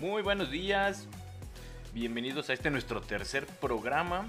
[0.00, 1.06] Muy buenos días.
[1.92, 4.26] Bienvenidos a este nuestro tercer programa.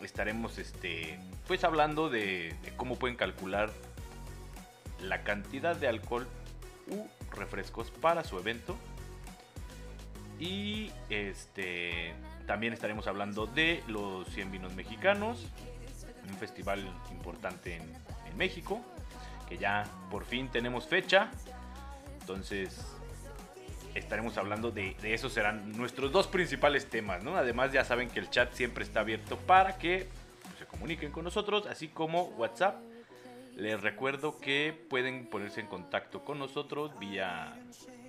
[0.00, 3.70] Estaremos este pues hablando de, cómo pueden calcular
[5.02, 6.26] la cantidad de alcohol
[6.88, 7.06] u
[7.36, 8.76] refrescos para su evento.
[10.38, 12.14] Y este
[12.46, 15.44] también estaremos hablando de los 100 vinos mexicanos,
[16.30, 16.82] un festival
[17.12, 18.80] importante en México,
[19.50, 21.30] que ya por fin tenemos fecha.
[22.20, 22.99] Entonces
[23.94, 27.36] estaremos hablando de, de esos serán nuestros dos principales temas, ¿no?
[27.36, 30.08] Además ya saben que el chat siempre está abierto para que
[30.42, 32.76] pues, se comuniquen con nosotros, así como WhatsApp.
[33.56, 37.58] Les recuerdo que pueden ponerse en contacto con nosotros vía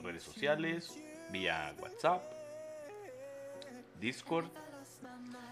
[0.02, 0.98] redes sociales,
[1.30, 2.24] vía WhatsApp,
[4.00, 4.50] Discord.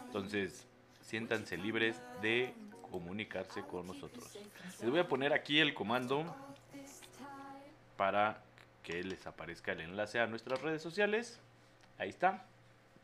[0.05, 0.65] Entonces,
[1.01, 2.53] siéntanse libres de
[2.91, 4.37] comunicarse con nosotros.
[4.81, 6.23] Les voy a poner aquí el comando
[7.97, 8.41] para
[8.89, 11.39] que les aparezca el enlace a nuestras redes sociales.
[11.99, 12.43] Ahí está.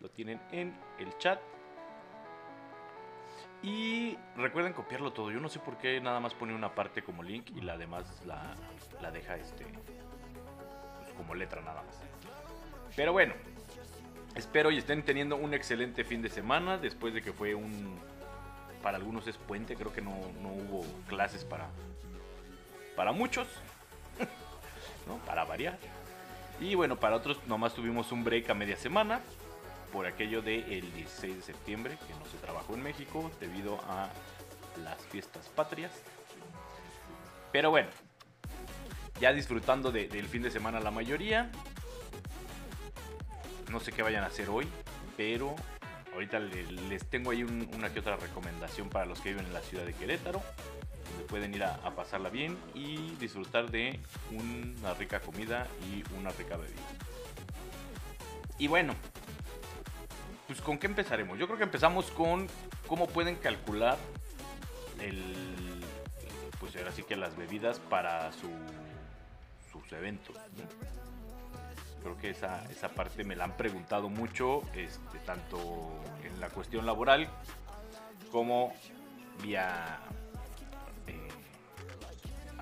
[0.01, 1.39] Lo tienen en el chat.
[3.61, 5.29] Y recuerden copiarlo todo.
[5.29, 8.23] Yo no sé por qué nada más pone una parte como link y la demás
[8.25, 8.55] la,
[8.99, 12.01] la deja este pues, como letra nada más.
[12.95, 13.35] Pero bueno,
[14.33, 17.99] espero y estén teniendo un excelente fin de semana después de que fue un
[18.81, 21.67] para algunos es puente, creo que no, no hubo clases para
[22.95, 23.47] para muchos.
[25.25, 25.77] Para variar.
[26.59, 29.21] Y bueno, para otros nomás tuvimos un break a media semana
[29.91, 34.09] por aquello del 16 de septiembre, que no se trabajó en México debido a
[34.83, 35.91] las fiestas patrias.
[37.51, 37.89] Pero bueno,
[39.19, 41.49] ya disfrutando de, del fin de semana la mayoría.
[43.71, 44.67] No sé qué vayan a hacer hoy,
[45.17, 45.55] pero
[46.13, 49.61] ahorita les tengo ahí un, una que otra recomendación para los que viven en la
[49.61, 50.41] ciudad de Querétaro
[51.25, 53.99] pueden ir a, pasarla bien y disfrutar de
[54.31, 56.81] una rica comida y una rica bebida.
[58.57, 58.95] Y bueno,
[60.47, 61.37] pues con qué empezaremos?
[61.37, 62.47] Yo creo que empezamos con
[62.87, 63.97] cómo pueden calcular
[65.01, 65.35] el
[66.59, 68.49] pues ahora sí que las bebidas para su,
[69.71, 70.35] sus eventos.
[72.01, 75.91] Creo que esa, esa parte me la han preguntado mucho, este, tanto
[76.23, 77.27] en la cuestión laboral
[78.31, 78.73] como
[79.41, 79.99] vía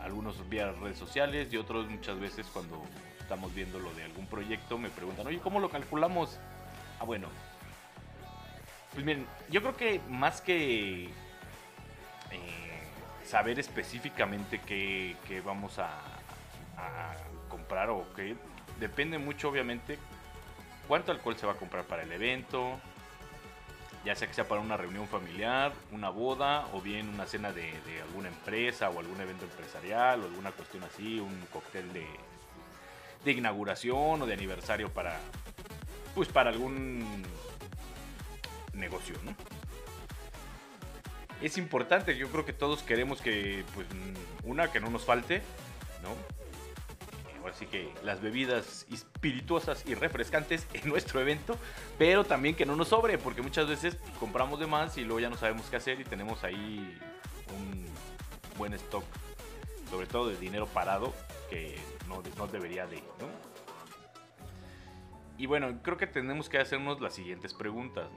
[0.03, 2.83] algunos vía redes sociales y otros muchas veces cuando
[3.19, 6.39] estamos viendo lo de algún proyecto me preguntan, oye, ¿cómo lo calculamos?
[6.99, 7.27] Ah, bueno.
[8.93, 12.83] Pues miren, yo creo que más que eh,
[13.25, 15.89] saber específicamente qué, vamos a,
[17.49, 18.35] comprar o qué,
[18.79, 19.97] depende mucho obviamente
[20.87, 22.79] cuánto alcohol se va a comprar para el evento,
[24.05, 27.61] ya sea que sea para una reunión familiar, una boda o bien una cena de,
[27.61, 32.05] de, alguna empresa o algún evento empresarial o alguna cuestión así, un cóctel de,
[33.23, 35.19] de inauguración o de aniversario para,
[36.15, 37.23] pues para algún
[38.73, 39.35] negocio, ¿no?
[41.41, 43.87] Es importante, yo creo que todos queremos que, pues,
[44.43, 45.41] una, que no nos falte,
[46.01, 46.42] ¿no?
[47.47, 51.57] Así que las bebidas espirituosas y refrescantes en nuestro evento,
[51.97, 55.29] pero también que no nos sobre, porque muchas veces compramos de más y luego ya
[55.29, 56.97] no sabemos qué hacer y tenemos ahí
[57.55, 57.85] un
[58.57, 59.03] buen stock,
[59.89, 61.13] sobre todo de dinero parado,
[61.49, 61.77] que
[62.07, 63.27] no, no debería de, ¿no?
[65.37, 68.07] Y bueno, creo que tenemos que hacernos las siguientes preguntas.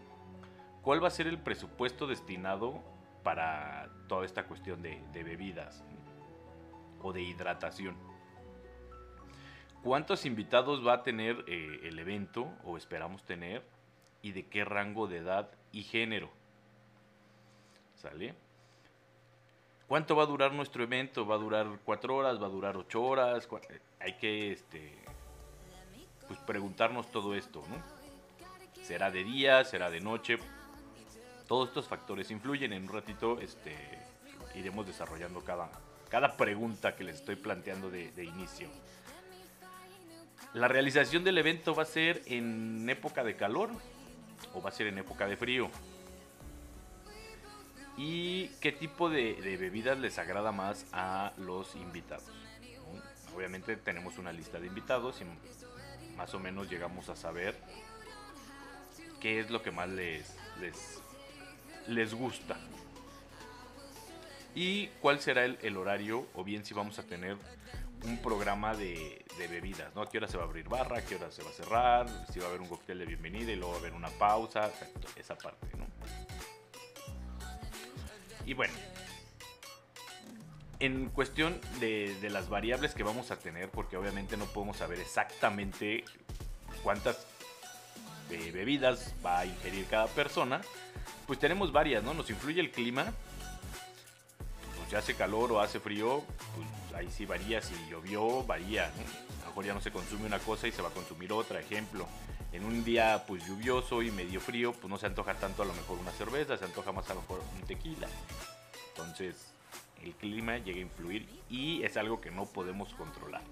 [0.83, 2.83] ¿Cuál va a ser el presupuesto destinado
[3.25, 5.83] para toda esta cuestión de bebidas
[7.03, 7.97] o de hidratación?
[9.87, 13.63] ¿Cuántos invitados va a tener eh, el evento o esperamos tener?
[14.21, 16.29] ¿Y de qué rango de edad y género?
[17.95, 18.35] ¿Sale?
[19.87, 21.25] ¿Cuánto va a durar nuestro evento?
[21.25, 22.43] ¿Va a durar cuatro horas?
[22.43, 23.49] ¿Va a durar ocho horas?
[24.01, 24.93] Hay que este,
[26.27, 28.83] pues preguntarnos todo esto, ¿no?
[28.83, 29.63] ¿Será de día?
[29.63, 30.39] ¿Será de noche?
[31.47, 32.73] Todos estos factores influyen.
[32.73, 33.77] En un ratito este,
[34.57, 35.71] iremos desarrollando cada,
[36.37, 38.69] pregunta que les estoy planteando de inicio.
[40.55, 43.71] La realización del evento va a ser en época de calor
[44.55, 45.71] o va a ser en época de frío.
[47.97, 52.31] ¿Y qué tipo de, bebidas les agrada más a los invitados?
[53.35, 57.55] Obviamente tenemos una lista de invitados y más o menos llegamos a saber
[59.21, 61.03] qué es lo que más les, les,
[61.89, 62.57] les gusta.
[64.55, 67.37] Y cuál será el, el horario o bien si vamos a tener
[68.05, 70.03] un programa de, bebidas, ¿no?
[70.03, 70.99] ¿A qué hora se va a abrir barra?
[70.99, 72.07] ¿A qué hora se va a cerrar?
[72.33, 74.71] Si va a haber un cóctel de bienvenida y luego va a haber una pausa,
[75.17, 75.87] esa parte, ¿no?
[78.45, 78.73] Y bueno,
[80.79, 86.05] en cuestión de, las variables que vamos a tener, porque obviamente no podemos saber exactamente
[86.83, 87.27] cuántas
[88.29, 90.61] de bebidas va a ingerir cada persona,
[91.27, 92.15] pues tenemos varias, ¿no?
[92.15, 93.13] Nos influye el clima,
[94.87, 96.23] pues si hace calor o hace frío,
[96.55, 99.03] pues ahí sí varía, si llovió, varía, ¿no?
[99.03, 101.59] A lo mejor ya no se consume una cosa y se va a consumir otra,
[101.59, 102.07] ejemplo.
[102.53, 105.75] En un día pues lluvioso y medio frío, pues no se antoja tanto a lo
[105.75, 108.07] mejor una cerveza, se antoja más a lo mejor un tequila.
[108.91, 109.53] Entonces,
[110.05, 113.43] el clima llega a influir y es algo que no podemos controlar.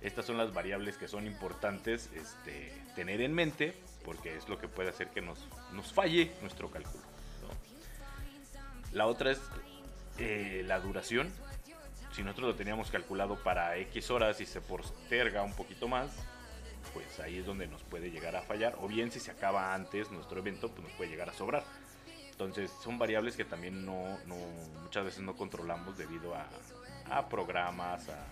[0.00, 4.68] Estas son las variables que son importantes este, tener en mente porque es lo que
[4.68, 5.38] puede hacer que nos,
[5.72, 7.04] nos falle nuestro cálculo.
[8.92, 9.40] La otra es
[10.18, 11.32] eh, la duración.
[12.12, 16.10] Si nosotros lo teníamos calculado para X horas y se posterga un poquito más,
[16.92, 18.76] pues ahí es donde nos puede llegar a fallar.
[18.80, 21.64] O bien si se acaba antes nuestro evento, pues nos puede llegar a sobrar.
[22.30, 24.18] Entonces son variables que también no,
[24.82, 26.48] muchas veces no controlamos debido a,
[27.10, 28.24] a programas, a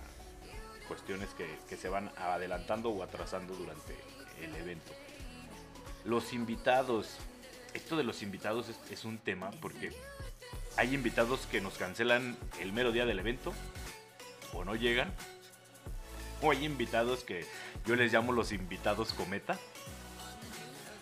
[0.86, 3.96] cuestiones que, que, se van adelantando o atrasando durante
[4.40, 4.92] el evento.
[6.04, 7.16] Los invitados,
[7.74, 9.92] esto de los invitados es un tema porque
[10.76, 13.52] hay invitados que nos cancelan el mero día del evento
[14.52, 15.12] o no llegan.
[16.40, 17.44] O hay invitados que
[17.86, 19.58] yo les llamo los invitados cometa.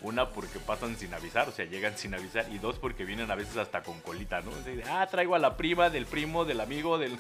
[0.03, 2.47] Una porque pasan sin avisar, o sea, llegan sin avisar.
[2.51, 4.51] Y dos porque vienen a veces hasta con colita, ¿no?
[4.91, 7.19] ah, traigo a la prima, del primo, del amigo, del...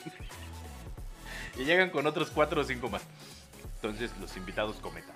[1.56, 3.02] y llegan con otros cuatro o cinco más.
[3.76, 5.14] Entonces, los invitados cometa.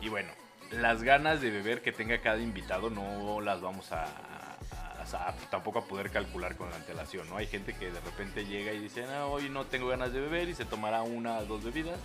[0.00, 0.30] Y bueno,
[0.70, 4.06] las ganas de beber que tenga cada invitado no las vamos a,
[5.50, 7.36] tampoco a poder calcular con la antelación, ¿no?
[7.36, 10.54] Hay gente que de repente llega y dice, hoy no tengo ganas de beber y
[10.54, 11.98] se tomará una o dos bebidas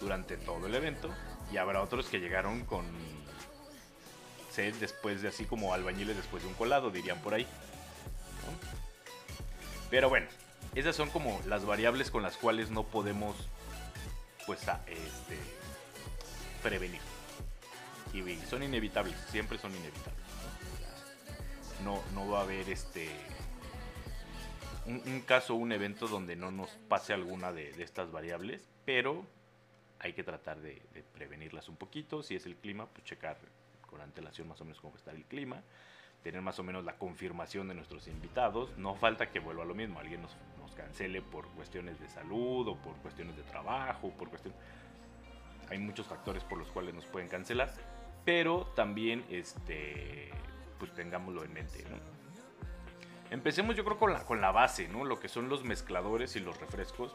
[0.00, 1.10] durante todo el evento.
[1.52, 2.84] Y habrá otros que llegaron con
[4.50, 7.46] sed después de así como albañiles después de un colado, dirían por ahí.
[9.90, 10.26] Pero bueno,
[10.74, 13.36] esas son como las variables con las cuales no podemos
[14.46, 15.38] pues este,
[16.62, 17.00] prevenir.
[18.12, 20.21] Y son inevitables, siempre son inevitables.
[21.84, 23.08] No, no va a haber este
[24.86, 29.24] un, un caso, un evento donde no nos pase alguna de, estas variables, pero
[30.00, 30.82] hay que tratar de,
[31.14, 32.22] prevenirlas un poquito.
[32.22, 33.38] Si es el clima, pues checar
[33.88, 35.62] con antelación más o menos cómo está el clima.
[36.22, 38.76] Tener más o menos la confirmación de nuestros invitados.
[38.78, 39.98] No falta que vuelva lo mismo.
[39.98, 44.10] Alguien nos, nos cancele por cuestiones de salud o por cuestiones de trabajo.
[44.10, 44.58] Por cuestiones...
[45.68, 47.72] Hay muchos factores por los cuales nos pueden cancelar.
[48.24, 50.30] Pero también este,
[50.82, 51.84] pues tengámoslo en mente.
[53.30, 55.04] Empecemos yo creo con la, con la base, ¿no?
[55.04, 57.14] lo que son los mezcladores y los refrescos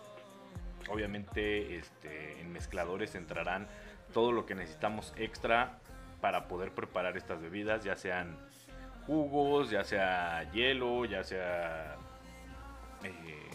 [0.90, 3.68] Obviamente este, en mezcladores entrarán
[4.14, 5.80] todo lo que necesitamos extra
[6.22, 8.38] para poder preparar estas bebidas, ya sean
[9.06, 11.98] jugos, ya sea hielo, ya sea
[13.04, 13.50] eh,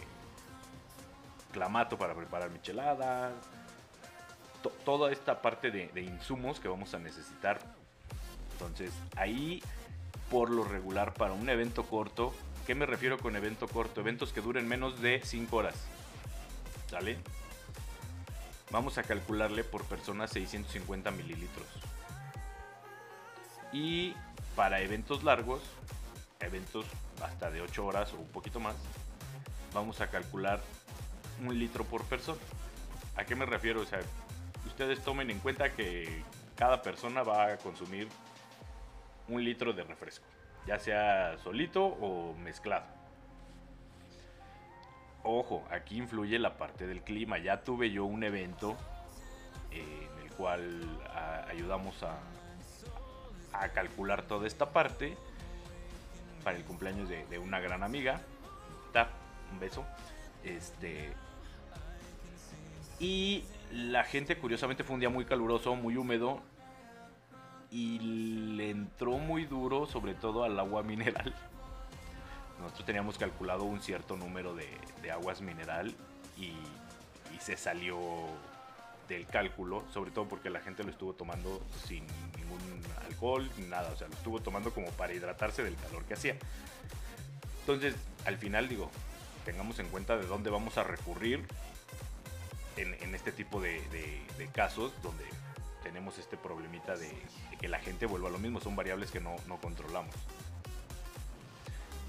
[1.53, 3.33] clamato para preparar micheladas,
[4.85, 7.59] toda esta parte de, insumos que vamos a necesitar.
[8.53, 9.63] Entonces ahí
[10.33, 12.33] por lo regular para un evento corto,
[12.67, 14.01] ¿qué me refiero con evento corto?
[14.01, 15.75] Eventos que duren menos de 5 horas.
[16.89, 17.19] ¿Sale?
[18.71, 21.67] Vamos a calcularle por persona 650 mililitros.
[23.75, 24.15] Y
[24.57, 25.61] para eventos largos,
[26.41, 26.87] eventos
[27.23, 28.77] hasta de 8 horas o un poquito más,
[29.75, 30.63] vamos a calcular
[31.45, 32.41] un litro por persona.
[33.17, 33.83] ¿A qué me refiero?
[33.83, 34.01] O sea,
[34.67, 36.23] ustedes tomen en cuenta que
[36.57, 38.09] cada persona va a consumir
[39.33, 40.27] un litro de refresco,
[40.67, 42.87] ya sea solito o mezclado.
[45.25, 47.39] Ojo, aquí influye la parte del clima.
[47.39, 48.77] Ya tuve yo un evento
[49.71, 51.01] eh, en el cual
[51.49, 52.19] ayudamos a,
[53.75, 55.17] calcular toda esta parte
[56.43, 58.21] para el cumpleaños de, una gran amiga.
[59.53, 59.85] un beso.
[60.43, 61.13] Este.
[62.99, 66.43] Y la gente, curiosamente, fue un día muy caluroso, muy húmedo.
[67.73, 71.35] Y le entró muy duro, sobre todo al agua mineral
[72.63, 75.95] nosotros teníamos calculado un cierto número de, aguas mineral
[76.39, 76.55] y,
[77.41, 77.99] se salió
[79.09, 83.97] del cálculo, sobre todo porque la gente lo estuvo tomando sin ningún alcohol, nada, o
[83.97, 86.37] sea, lo estuvo tomando como para hidratarse del calor que hacía.
[87.61, 88.93] Entonces, al final digo,
[89.45, 91.45] tengamos en cuenta de dónde vamos a recurrir
[92.77, 93.83] en, este tipo de,
[94.53, 95.25] casos donde
[95.83, 97.11] tenemos este problemita de,
[97.61, 100.15] que la gente vuelva a lo mismo, son variables que no controlamos.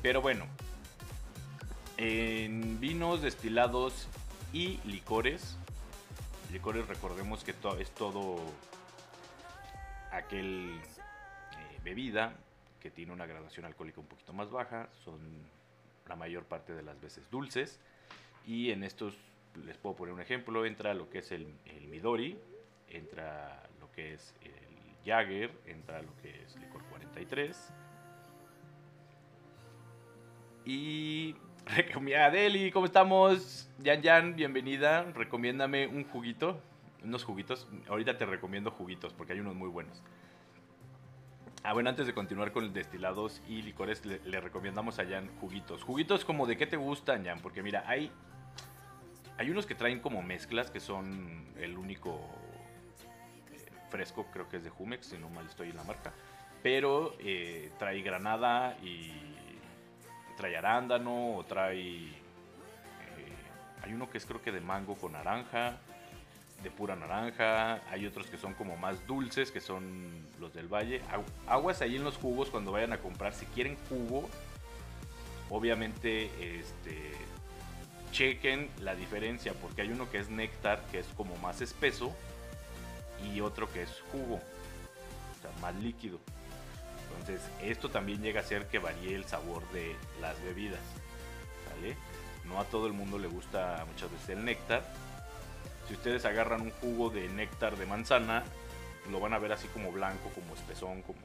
[0.01, 0.46] Pero bueno,
[1.98, 4.08] en vinos, destilados
[4.51, 5.58] y licores.
[6.51, 8.38] Licores, recordemos que es todo
[10.12, 12.34] aquel eh, bebida
[12.80, 14.89] que tiene una graduación alcohólica un poquito más baja.
[15.06, 15.20] Son
[16.08, 17.80] la mayor parte de las veces dulces.
[18.46, 19.15] Y en estos
[19.65, 20.65] les puedo poner un ejemplo.
[20.65, 21.48] Entra lo que es el
[21.89, 22.38] Midori,
[22.93, 24.53] entra lo que es el
[25.05, 27.73] Jagger, entra lo que es licor 43.
[30.65, 31.35] Y
[32.17, 33.69] Adeli, ¿cómo estamos?
[33.79, 35.03] Yan Yan, bienvenida.
[35.13, 36.59] Recomiéndame un juguito,
[37.03, 37.67] unos juguitos.
[37.89, 40.01] Ahorita te recomiendo juguitos porque hay unos muy buenos.
[41.63, 45.81] Ah, bueno, antes de continuar con destilados y licores, le, recomendamos a Jan juguitos.
[45.83, 48.12] Juguitos como de qué te gustan, Jan, porque mira, hay,
[49.38, 52.19] hay unos que traen como mezclas que son el único
[53.93, 56.12] fresco, creo que es de Jumex, si no mal estoy en la marca.
[56.63, 59.12] Pero eh, trae granada y
[60.35, 61.77] trae arándano o trae...
[61.77, 62.13] Eh,
[63.83, 65.77] hay uno que es creo que de mango con naranja
[66.63, 71.01] de pura naranja, hay otros que son como más dulces, que son los del valle.
[71.45, 74.29] Aguas ahí en los jugos cuando vayan a comprar, si quieren jugo,
[75.50, 77.12] obviamente este,
[78.13, 82.15] chequen la diferencia, porque hay uno que es néctar, que es como más espeso,
[83.24, 86.20] y otro que es jugo, o sea, más líquido.
[87.20, 90.82] Entonces, esto también llega a ser que varíe el sabor de las bebidas.
[92.46, 94.84] No a todo el mundo le gusta muchas veces el néctar
[95.88, 98.44] si ustedes agarran un jugo de néctar de manzana,
[99.12, 101.20] lo van a ver así como blanco, como espesón, como...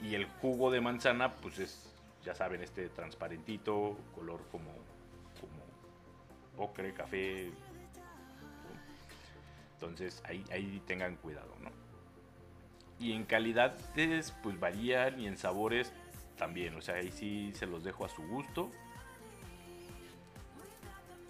[0.00, 1.92] Y el jugo de manzana, pues es,
[2.24, 4.70] ya saben, este transparentito, color como,
[5.40, 7.50] como ocre, café.
[9.82, 11.70] Entonces ahí, tengan cuidado, ¿no?
[13.00, 15.92] Y en calidades, pues varían y en sabores
[16.38, 16.76] también.
[16.76, 18.70] O sea, ahí sí se los dejo a su gusto.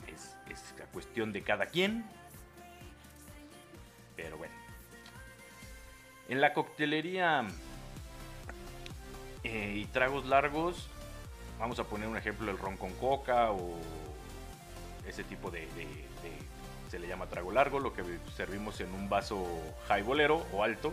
[0.06, 2.04] Es, es la cuestión de cada quien.
[4.16, 4.54] Pero bueno.
[6.28, 7.48] En la coctelería
[9.44, 10.90] eh, y tragos largos,
[11.58, 13.80] vamos a poner un ejemplo el ron con coca o
[15.06, 15.66] ese tipo de,
[16.92, 18.04] se le llama trago largo, lo que
[18.36, 19.46] servimos en un vaso
[19.88, 20.92] highbolero o alto,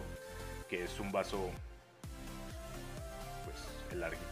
[0.70, 1.50] que es un vaso
[3.44, 3.58] pues
[3.92, 4.24] el larguito,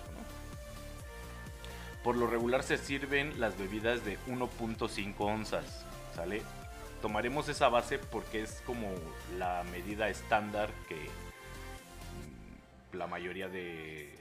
[2.06, 6.42] Por lo regular se sirven las bebidas de 1.5 onzas, ¿sale?
[7.02, 8.88] tomaremos esa base porque es como
[9.38, 10.96] la medida estándar que
[12.94, 14.18] mm, la mayoría de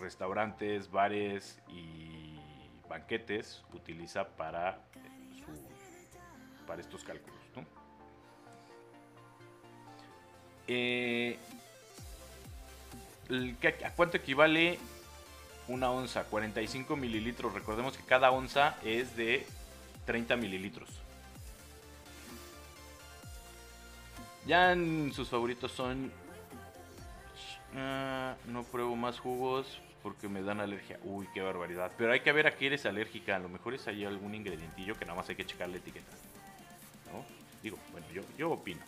[0.00, 2.40] restaurantes, bares y
[2.88, 4.78] banquetes utiliza para,
[6.70, 7.36] para estos cálculos.
[10.68, 11.36] Eh,
[13.84, 14.78] ¿A cuánto equivale
[15.66, 16.22] una onza?
[16.22, 17.52] 45 mililitros.
[17.52, 19.44] Recordemos que cada onza es de
[20.06, 20.88] 30 mililitros.
[24.46, 26.12] Ya en sus favoritos son.
[27.74, 31.00] Ah, no pruebo más jugos porque me dan alergia.
[31.02, 31.90] Uy, qué barbaridad.
[31.98, 33.34] Pero hay que ver a qué eres alérgica.
[33.34, 36.29] A lo mejor es ahí algún ingredientillo que nada más hay que checar la etiqueta.
[37.62, 38.80] Digo, bueno, yo, yo opino.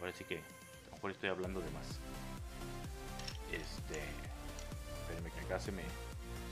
[0.00, 2.00] Ahora sí que a lo mejor estoy hablando de más.
[3.52, 4.02] Este.
[5.02, 5.82] Espérenme que acá se me.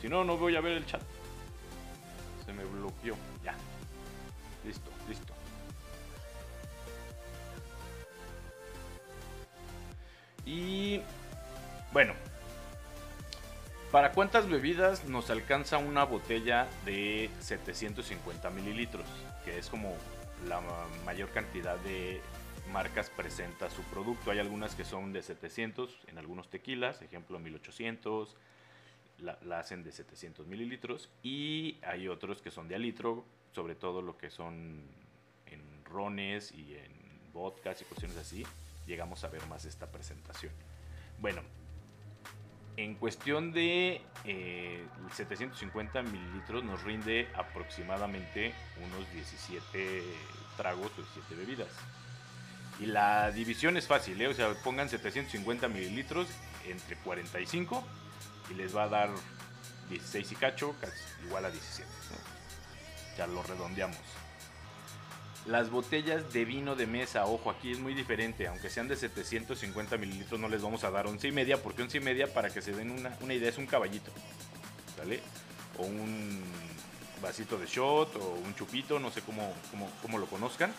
[0.01, 1.03] Si no, no voy a ver el chat.
[2.45, 3.17] Se me bloqueó.
[3.43, 3.57] Ya.
[4.65, 5.35] Listo, listo.
[10.47, 11.01] Y
[11.93, 12.13] bueno,
[13.91, 19.07] ¿para cuántas bebidas nos alcanza una botella de 750 mililitros?
[19.45, 19.97] Que es como
[20.49, 20.61] la
[21.05, 22.21] mayor cantidad de
[22.73, 24.31] marcas presenta su producto.
[24.31, 28.37] Hay algunas que son de 700 en algunos tequilas, ejemplo 1800,
[29.19, 31.09] la, hacen de 700 mililitros.
[31.23, 34.83] Y hay otros que son de a litro, sobre todo lo que son
[35.47, 36.93] en rones y en
[37.33, 38.45] vodkas y cuestiones así
[38.87, 40.53] llegamos a ver más esta presentación.
[41.21, 41.43] Bueno,
[42.77, 44.01] en cuestión de
[45.13, 48.53] 750 eh, mililitros nos rinde aproximadamente
[48.85, 50.03] unos 17
[50.57, 51.69] tragos o 17 bebidas.
[52.81, 54.29] Y la división es fácil, ¿eh?
[54.29, 56.27] o sea, pongan 750 mililitros
[56.67, 57.85] entre 45
[58.51, 59.11] y les va a dar
[59.91, 60.75] 16 y cacho,
[61.25, 61.89] igual a 17.
[63.17, 64.24] Ya lo redondeamos.
[65.47, 68.47] Las botellas de vino de mesa, ojo, aquí es muy diferente.
[68.49, 71.99] Aunque sean de 750 mililitros, no les vamos a dar once y media, porque once
[71.99, 74.11] y media, para que se den una, idea, es un caballito.
[74.97, 75.21] ¿Vale?
[75.79, 76.43] O un
[77.21, 79.53] vasito de shot, o un chupito, no sé cómo,
[80.01, 80.73] cómo, lo conozcan.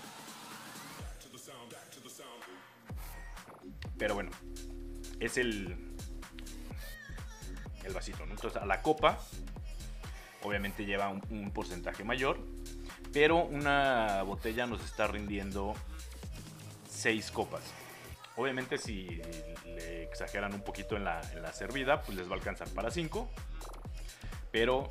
[3.99, 4.31] Pero bueno,
[5.19, 5.95] es el,
[7.83, 8.23] el vasito.
[8.23, 9.19] Entonces, a la copa,
[10.41, 12.54] obviamente lleva un porcentaje mayor
[13.15, 15.73] pero una botella nos está rindiendo
[16.89, 17.61] 6 copas.
[18.35, 19.21] Obviamente si
[19.65, 23.29] le exageran un poquito en la, servida, pues les va a alcanzar para 5.
[24.51, 24.89] Pero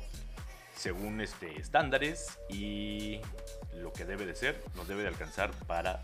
[0.75, 3.19] según este, estándares y
[3.75, 6.01] lo que debe de ser, nos debe de alcanzar para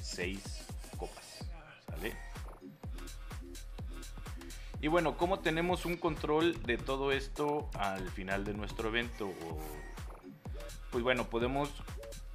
[0.00, 0.40] 6
[0.96, 1.48] copas.
[1.88, 2.14] ¿Sale?
[4.80, 9.34] Y bueno, ¿cómo tenemos un control de todo esto al final de nuestro evento?
[10.90, 11.70] Pues bueno, podemos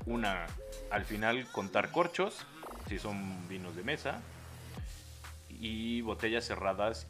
[0.05, 0.45] una
[0.89, 2.45] al final contar corchos,
[2.87, 4.21] si son vinos de mesa,
[5.49, 7.07] y botellas cerradas,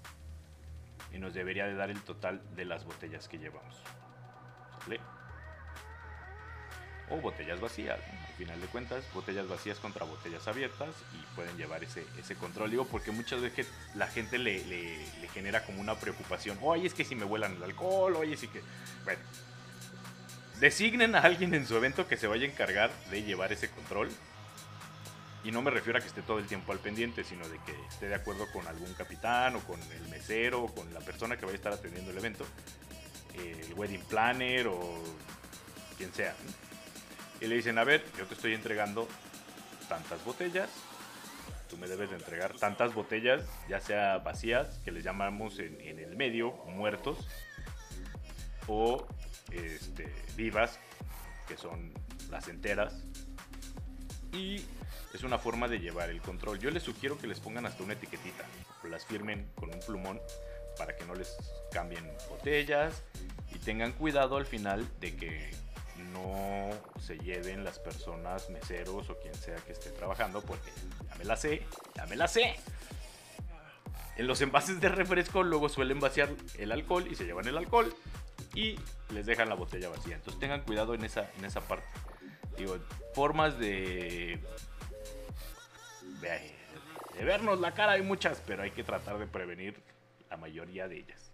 [1.14, 3.76] y nos debería de dar el total de las botellas que llevamos.
[4.84, 5.00] ¿Sale?
[7.12, 8.00] o botellas vacías.
[8.00, 12.72] Al final de cuentas, botellas vacías contra botellas abiertas y pueden llevar ese, ese control.
[12.72, 16.58] Digo, porque muchas veces la gente le, le, genera como una preocupación.
[16.62, 18.62] Oye, es que si me vuelan el alcohol, oye, sí que...
[19.04, 19.22] Bueno,
[20.62, 24.10] designen a alguien en su evento que se vaya a encargar de llevar ese control.
[25.44, 27.74] Y no me refiero a que esté todo el tiempo al pendiente, sino de que
[27.90, 31.46] esté de acuerdo con algún capitán o con el mesero o con la persona que
[31.46, 32.46] vaya a estar atendiendo el evento.
[33.34, 35.04] El wedding planner o
[35.98, 36.34] quien sea
[37.42, 39.08] y le dicen, a ver, yo te estoy entregando
[39.90, 40.70] tantas botellas,
[41.70, 46.16] tú me debes de entregar tantas botellas, ya sea vacías, que les llamamos en, el
[46.16, 47.18] medio, muertos,
[48.68, 49.08] o
[49.52, 50.80] este, vivas,
[51.48, 51.94] que son
[52.30, 52.94] las enteras.
[54.34, 54.64] Y
[55.14, 56.60] es una forma de llevar el control.
[56.60, 58.46] Yo les sugiero que les pongan hasta una etiquetita,
[58.84, 60.22] o las firmen con un plumón
[60.78, 61.36] para que no les
[61.72, 63.04] cambien botellas
[63.54, 65.52] y tengan cuidado al final de que
[66.14, 66.70] no
[67.00, 70.72] se lleven las personas, meseros o quien sea que esté trabajando, porque
[71.08, 71.62] ya me la sé,
[71.96, 72.56] ya me la sé.
[74.18, 77.94] En los envases de refresco luego suelen vaciar el alcohol y se llevan el alcohol
[78.54, 78.78] y
[79.14, 80.16] les dejan la botella vacía.
[80.16, 81.88] Entonces tengan cuidado en esa, en esa parte.
[82.58, 82.78] Digo,
[83.14, 84.40] formas de,
[87.24, 89.82] vernos la cara hay muchas, pero hay que tratar de prevenir
[90.30, 91.32] la mayoría de ellas.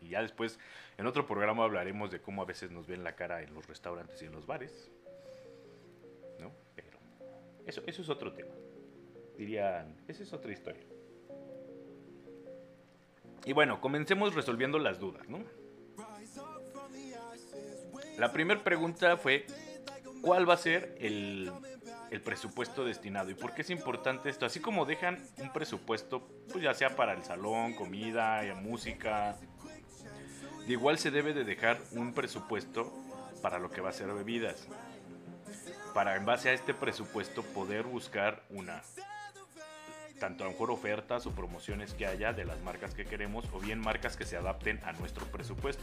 [0.00, 0.58] y ya después
[0.98, 4.20] en otro programa hablaremos de cómo a veces nos ven la cara en los restaurantes
[4.20, 4.90] y en los bares.
[6.40, 6.52] ¿No?
[6.74, 6.98] Pero
[7.66, 8.52] eso, eso es otro tema.
[9.36, 10.82] Dirían, esa es otra historia.
[13.44, 15.44] Y bueno, comencemos resolviendo las dudas, ¿no?
[18.18, 19.46] La primera pregunta fue,
[20.22, 21.52] ¿cuál va a ser el,
[22.24, 23.30] presupuesto destinado?
[23.30, 24.44] ¿Y por qué es importante esto?
[24.44, 29.36] Así como dejan un presupuesto, pues ya sea para el salón, comida, música,
[30.66, 32.92] igual se debe de dejar un presupuesto
[33.40, 34.66] para lo que va a ser bebidas.
[35.94, 38.82] Para en base a este presupuesto poder buscar una
[40.18, 43.60] tanto a lo mejor ofertas o promociones que haya de las marcas que queremos o
[43.60, 45.82] bien marcas que se adapten a nuestro presupuesto.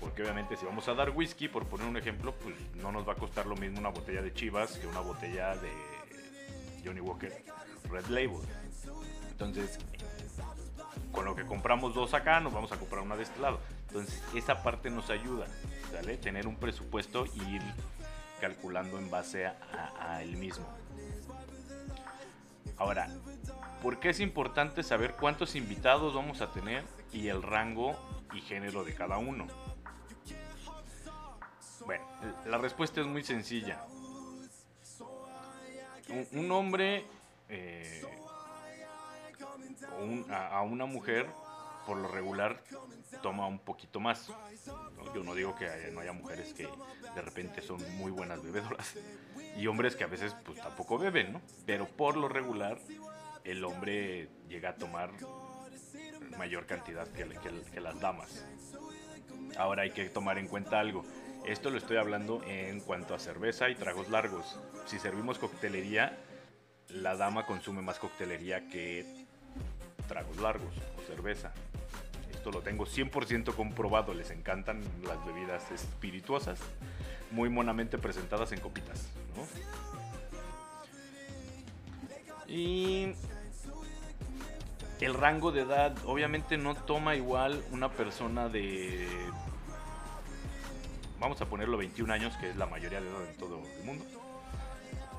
[0.00, 3.12] Porque obviamente si vamos a dar whisky, por poner un ejemplo, pues no nos va
[3.12, 5.70] a costar lo mismo una botella de Chivas que una botella de
[6.84, 7.44] Johnny Walker
[7.90, 8.40] Red Label.
[9.30, 9.78] Entonces,
[11.12, 13.60] con lo que compramos dos acá, nos vamos a comprar una de este lado.
[13.88, 15.46] Entonces, esa parte nos ayuda,
[15.90, 16.16] ¿sale?
[16.16, 17.62] Tener un presupuesto y ir
[18.40, 20.66] calculando en base a, él mismo.
[22.76, 23.08] Ahora,
[23.82, 27.96] ¿por qué es importante saber cuántos invitados vamos a tener y el rango
[28.34, 29.46] y género de cada uno?
[31.86, 32.04] Bueno,
[32.46, 33.82] la respuesta es muy sencilla.
[36.32, 37.04] Un, hombre
[37.48, 38.02] eh,
[40.30, 41.26] a, una mujer,
[41.86, 42.62] por lo regular,
[43.22, 44.30] toma un poquito más.
[45.14, 46.68] Yo no digo que no haya mujeres que
[47.14, 48.94] de repente son muy buenas bebedoras
[49.56, 51.40] y hombres que a veces pues tampoco beben, ¿no?
[51.66, 52.78] Pero por lo regular,
[53.48, 55.10] el hombre llega a tomar
[56.36, 57.24] mayor cantidad que,
[57.80, 58.44] las damas.
[59.56, 61.02] Ahora hay que tomar en cuenta algo.
[61.46, 64.60] Esto lo estoy hablando en cuanto a cerveza y tragos largos.
[64.84, 66.18] Si servimos coctelería,
[66.90, 69.26] la dama consume más coctelería que
[70.06, 71.54] tragos largos o cerveza.
[72.30, 76.60] Esto lo tengo 100% comprobado, les encantan las bebidas espirituosas,
[77.30, 79.08] muy monamente presentadas en copitas.
[82.46, 83.12] Y
[85.06, 89.08] el rango de edad, obviamente no toma igual una persona de,
[91.20, 94.04] vamos a ponerlo 21 años, que es la mayoría de edad en todo el mundo,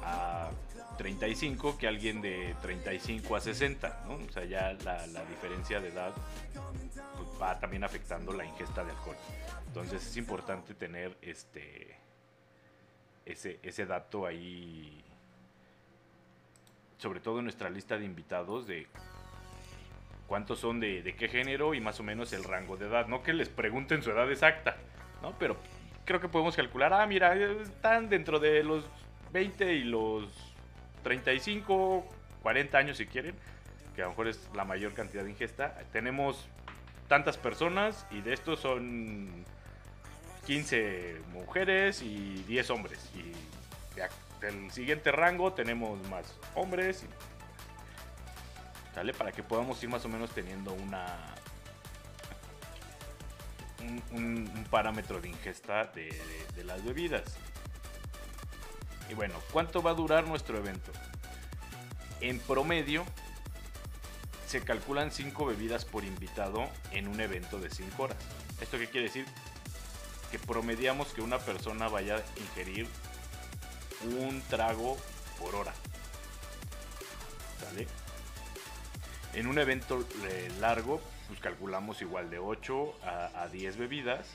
[0.04, 0.50] a
[0.98, 4.15] 35 que alguien de 35 a 60, ¿no?
[4.15, 6.13] O sea, ya la, diferencia de edad
[7.15, 9.15] pues, va también afectando la ingesta de alcohol.
[9.68, 11.98] Entonces es importante tener este
[13.26, 15.04] ese, ese dato ahí,
[16.98, 18.88] sobre todo en nuestra lista de invitados, de
[20.30, 23.08] cuántos son de, de qué género y más o menos el rango de edad.
[23.08, 24.78] No que les pregunten su edad exacta,
[25.22, 25.34] ¿no?
[25.39, 25.58] Pero
[26.06, 28.86] creo que podemos calcular, ah, mira, están dentro de los
[29.34, 30.26] 20 y los
[31.04, 32.08] 35,
[32.44, 33.36] 40 años si quieren,
[33.96, 35.76] que a lo mejor es la mayor cantidad de ingesta.
[35.92, 36.48] Tenemos
[37.08, 39.44] tantas personas y de estos son
[40.46, 43.12] 15 mujeres y 10 hombres.
[43.15, 43.34] Y
[44.42, 47.04] del siguiente rango tenemos más hombres
[49.18, 51.18] Para que podamos ir más o menos teniendo una.
[54.12, 56.10] Un, parámetro de ingesta de,
[56.54, 57.24] de las bebidas.
[59.10, 60.92] Y bueno, ¿cuánto va a durar nuestro evento?
[62.22, 63.06] En promedio,
[64.50, 68.18] se calculan 5 bebidas por invitado en un evento de 5 horas.
[68.60, 69.26] ¿Esto qué quiere decir?
[70.32, 72.88] Que promediamos que una persona vaya a ingerir
[74.04, 74.98] un trago
[75.40, 75.74] por hora.
[77.60, 77.88] ¿Sale?
[79.39, 80.99] En un evento eh, largo,
[81.30, 84.28] pues calculamos igual de 8 a, 10 bebidas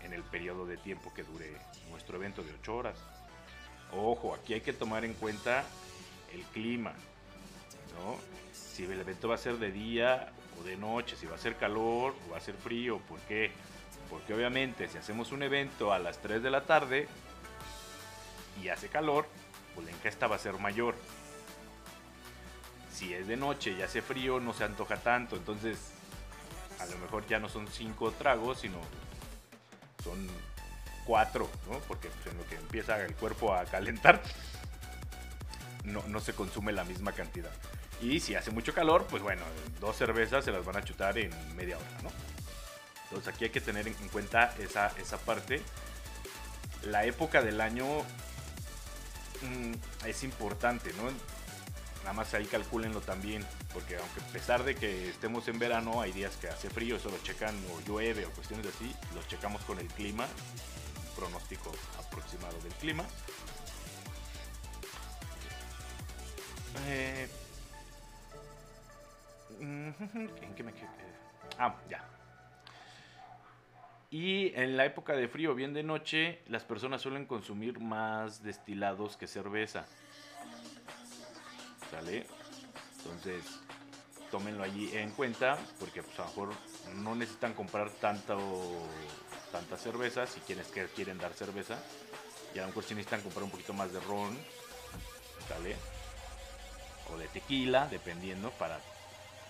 [0.00, 1.50] en, el periodo de tiempo que dure
[1.90, 2.96] nuestro evento de 8 horas.
[3.90, 5.64] Ojo, aquí hay que tomar en cuenta
[6.32, 6.92] el clima.
[8.52, 11.56] Si el evento va a ser de día o de noche, si va a ser
[11.56, 13.50] calor o va a ser frío, ¿por qué?
[14.08, 17.08] Porque obviamente si hacemos un evento a las 3 de la tarde
[18.62, 19.26] y hace calor,
[19.74, 20.94] pues la ingesta va a ser mayor.
[22.94, 25.78] Si es de noche y hace frío, no se antoja tanto, entonces
[26.78, 28.78] a lo mejor ya no son 5 tragos, sino
[30.02, 30.28] son
[31.04, 31.78] 4, ¿no?
[31.80, 34.22] Porque pues, en lo que empieza el cuerpo a calentar,
[35.84, 37.50] no, se consume la misma cantidad.
[38.00, 39.42] Y si hace mucho calor, pues bueno,
[39.80, 42.10] dos cervezas se las van a chutar en media hora, ¿no?
[43.04, 45.62] Entonces aquí hay que tener en cuenta esa, esa parte.
[46.84, 47.86] La época del año
[49.42, 51.10] mm, es importante, ¿no?
[52.04, 56.12] Nada más ahí calcúlenlo también, porque aunque a pesar de que estemos en verano, hay
[56.12, 59.78] días que hace frío, eso lo checan o llueve o cuestiones así, los checamos con
[59.78, 60.26] el clima,
[61.16, 63.04] pronóstico aproximado del clima.
[66.88, 67.26] Eh,
[69.60, 70.88] ¿En qué me quedé?
[71.58, 72.04] Ah, ya.
[74.10, 79.16] Y en la época de frío, bien de noche, las personas suelen consumir más destilados
[79.16, 79.86] que cerveza.
[82.98, 83.44] Entonces,
[84.30, 86.48] tómenlo allí en cuenta, porque pues, a lo mejor
[86.96, 88.38] no necesitan comprar tanto,
[89.52, 91.78] tanta cerveza si quienes quieren dar cerveza.
[92.54, 94.36] Y a lo mejor si necesitan comprar un poquito más de ron,
[97.12, 98.80] o de tequila, dependiendo, para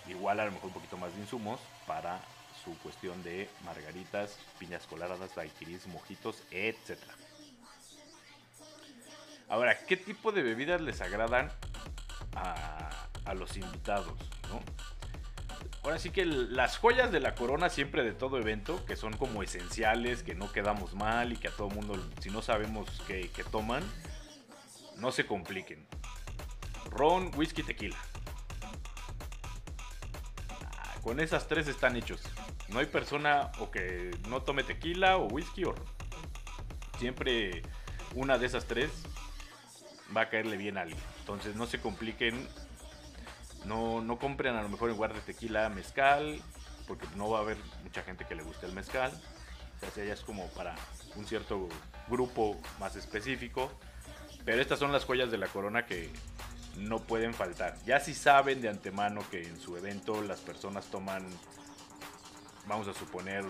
[0.07, 2.21] igual a lo mejor un poquito más de insumos para
[2.63, 6.99] su cuestión de margaritas, piñas coladas, daiquiris, mojitos, etc.
[9.47, 11.51] Ahora, ¿qué tipo de bebidas les agradan
[12.35, 14.13] a, los invitados?
[14.49, 14.61] ¿no?
[15.83, 19.43] Ahora sí que las joyas de la corona siempre de todo evento, que son como
[19.43, 23.83] esenciales, que no quedamos mal y que a todo mundo, si no sabemos qué toman,
[24.97, 25.85] no se compliquen
[26.95, 27.97] ron, whisky, tequila.
[30.49, 32.21] Ah, con esas tres están hechos.
[32.69, 35.85] No hay persona o que no tome tequila o whisky o ron.
[36.99, 37.61] Siempre
[38.15, 38.91] una de esas tres
[40.15, 41.14] va a caerle bien a alguien.
[41.25, 42.47] Entonces no se compliquen.
[43.65, 46.39] No, no compren a lo mejor en lugar de tequila mezcal.
[46.87, 49.11] Porque no va a haber mucha gente que le guste el mezcal.
[49.81, 50.75] O sea, ya es como para
[51.15, 51.67] un cierto
[52.07, 53.71] grupo más específico.
[54.45, 56.11] Pero estas son las joyas de la corona que
[56.77, 57.75] no pueden faltar.
[57.87, 61.27] Ya si saben de antemano que en su evento las personas toman,
[62.67, 63.43] vamos a suponer,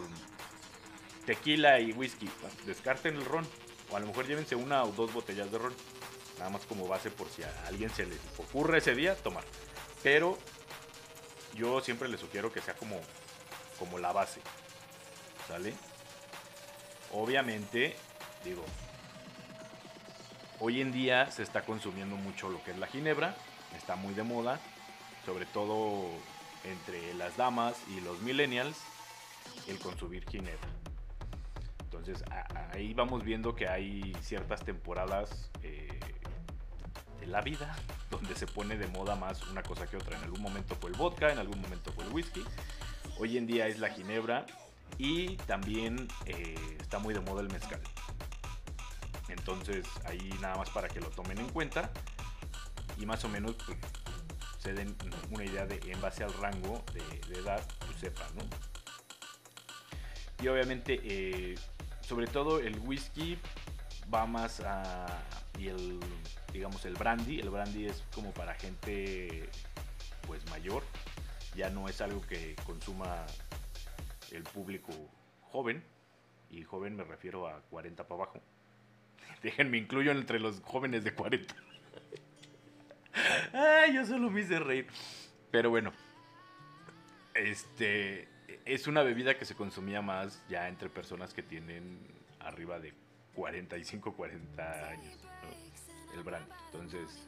[1.25, 2.29] tequila y whisky,
[2.65, 3.45] descarten el ron.
[3.91, 5.73] O a lo mejor llévense una o dos botellas de ron.
[6.37, 9.43] Nada más como base por si a alguien se le ocurre ese día tomar.
[10.03, 10.37] Pero
[11.53, 12.99] yo siempre les sugiero que sea como,
[13.79, 14.41] como la base.
[15.47, 15.73] ¿Sale?
[17.11, 17.95] Obviamente,
[18.43, 18.65] digo,
[20.59, 23.35] Hoy en día se está consumiendo mucho lo que es la ginebra,
[23.75, 24.61] está muy de moda,
[25.25, 26.07] sobre todo
[26.63, 28.77] entre las damas y los millennials,
[29.67, 30.69] el consumir ginebra.
[31.83, 32.23] Entonces
[32.71, 35.99] ahí vamos viendo que hay ciertas temporadas eh,
[37.27, 37.75] la vida
[38.09, 40.17] donde se pone de moda más una cosa que otra.
[40.17, 42.43] En algún momento fue el vodka, en algún momento fue el whisky.
[43.17, 44.45] Hoy en día es la ginebra
[44.97, 47.81] y también eh, está muy de moda el mezcal.
[49.27, 51.91] Entonces ahí nada más para que lo tomen en cuenta
[52.97, 53.77] y más o menos pues,
[54.59, 54.95] se den
[55.31, 58.43] una idea de en base al rango de, edad, pues sepan, ¿no?
[60.43, 61.55] Y obviamente, eh,
[62.01, 63.37] sobre todo el whisky
[64.13, 65.05] va más a...
[65.57, 65.99] y el,
[66.55, 69.49] digamos, el brandy, el brandy es como para gente
[70.25, 70.83] pues mayor,
[71.55, 73.25] ya no es algo que consuma
[74.31, 74.91] el público
[75.41, 75.83] joven,
[76.49, 78.41] y joven me refiero a 40 para abajo.
[79.43, 81.53] Déjenme incluyo entre los jóvenes de 40.
[83.53, 84.87] Ay, yo solo me hice reír.
[85.51, 85.91] Pero bueno.
[87.33, 88.27] Este.
[88.63, 91.99] Es una bebida que se consumía más ya entre personas que tienen
[92.39, 92.93] arriba de
[93.35, 95.19] 45, 40 años.
[96.15, 96.51] El brandy.
[96.71, 97.27] Entonces,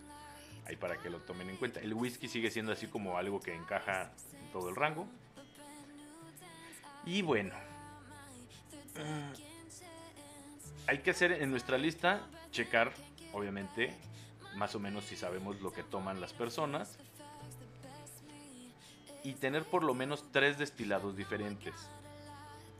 [0.68, 1.80] Ahí para que lo tomen en cuenta.
[1.80, 5.08] El whisky sigue siendo así como algo que encaja en todo el rango.
[7.06, 7.56] Y bueno.
[8.96, 9.32] mm,
[10.88, 12.92] hay que hacer en nuestra lista, checar,
[13.32, 13.96] obviamente,
[14.56, 16.98] más o menos si sabemos lo que toman las personas.
[19.24, 21.90] Y tener por lo menos tres destilados diferentes.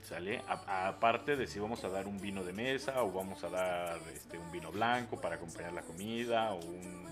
[0.08, 0.42] ¿Sale?
[0.48, 4.38] Aparte de si vamos a dar un vino de mesa o vamos a dar este,
[4.38, 7.06] un vino blanco para acompañar la comida o un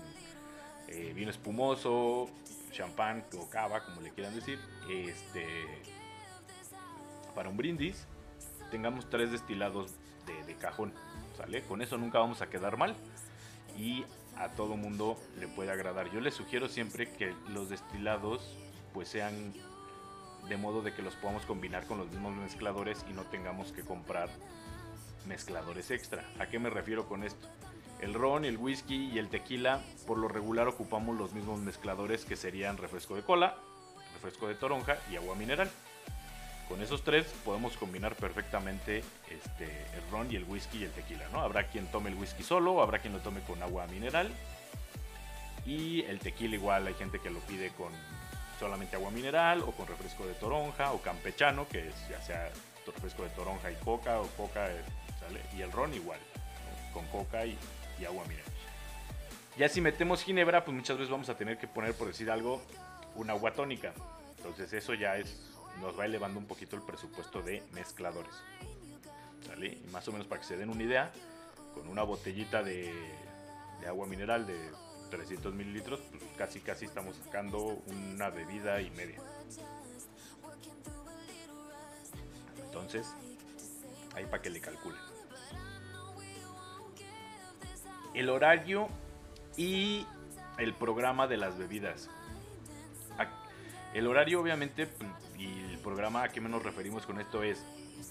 [0.88, 2.30] eh, vino espumoso,
[2.72, 4.58] champán o cava, como le quieran decir.
[4.90, 5.46] Este,
[7.34, 8.06] para un brindis,
[8.70, 9.92] tengamos tres destilados
[10.24, 10.94] de, de cajón.
[11.36, 11.64] ¿Sale?
[11.64, 12.96] Con eso nunca vamos a quedar mal
[13.76, 14.06] y
[14.38, 16.10] a todo mundo le puede agradar.
[16.12, 18.56] Yo les sugiero siempre que los destilados
[18.94, 19.52] pues sean
[20.48, 23.82] de modo de que los podamos combinar con los mismos mezcladores y no tengamos que
[23.82, 24.28] comprar
[25.26, 26.24] mezcladores extra.
[26.38, 27.48] ¿A qué me refiero con esto?
[28.00, 32.36] El ron, el whisky y el tequila por lo regular ocupamos los mismos mezcladores que
[32.36, 33.56] serían refresco de cola,
[34.14, 35.70] refresco de toronja y agua mineral.
[36.68, 41.28] Con esos tres podemos combinar perfectamente este, el ron y el whisky y el tequila,
[41.32, 41.40] ¿no?
[41.40, 44.30] Habrá quien tome el whisky solo, habrá quien lo tome con agua mineral.
[45.64, 47.92] Y el tequila igual, hay gente que lo pide con
[48.58, 52.50] solamente agua mineral o con refresco de toronja o campechano, que es ya sea
[52.86, 54.82] refresco de toronja y coca o coca, eh,
[55.20, 55.40] ¿sale?
[55.56, 56.20] Y el ron igual,
[56.92, 57.58] con coca y,
[58.00, 58.52] y agua mineral.
[59.56, 62.62] Ya si metemos ginebra, pues muchas veces vamos a tener que poner, por decir algo,
[63.14, 63.92] una agua tónica.
[64.36, 68.34] Entonces eso ya es, nos va elevando un poquito el presupuesto de mezcladores.
[69.46, 69.78] ¿Sale?
[69.82, 71.10] Y más o menos para que se den una idea,
[71.74, 72.92] con una botellita de,
[73.80, 74.70] de agua mineral de
[75.08, 79.20] 300 mililitros, pues casi casi estamos sacando una bebida y media.
[82.64, 83.06] Entonces,
[84.14, 85.00] ahí para que le calculen.
[88.14, 88.88] El horario
[89.56, 90.06] y
[90.58, 92.08] el programa de las bebidas.
[93.94, 97.64] El horario obviamente pues, y el programa a qué nos referimos con esto es,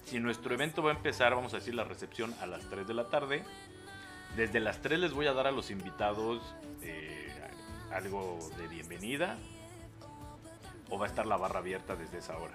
[0.05, 2.93] si nuestro evento va a empezar, vamos a decir, la recepción a las 3 de
[2.95, 3.43] la tarde,
[4.36, 6.41] desde las 3 les voy a dar a los invitados
[6.82, 7.34] eh,
[7.91, 9.38] algo de bienvenida
[10.89, 12.54] o va a estar la barra abierta desde esa hora.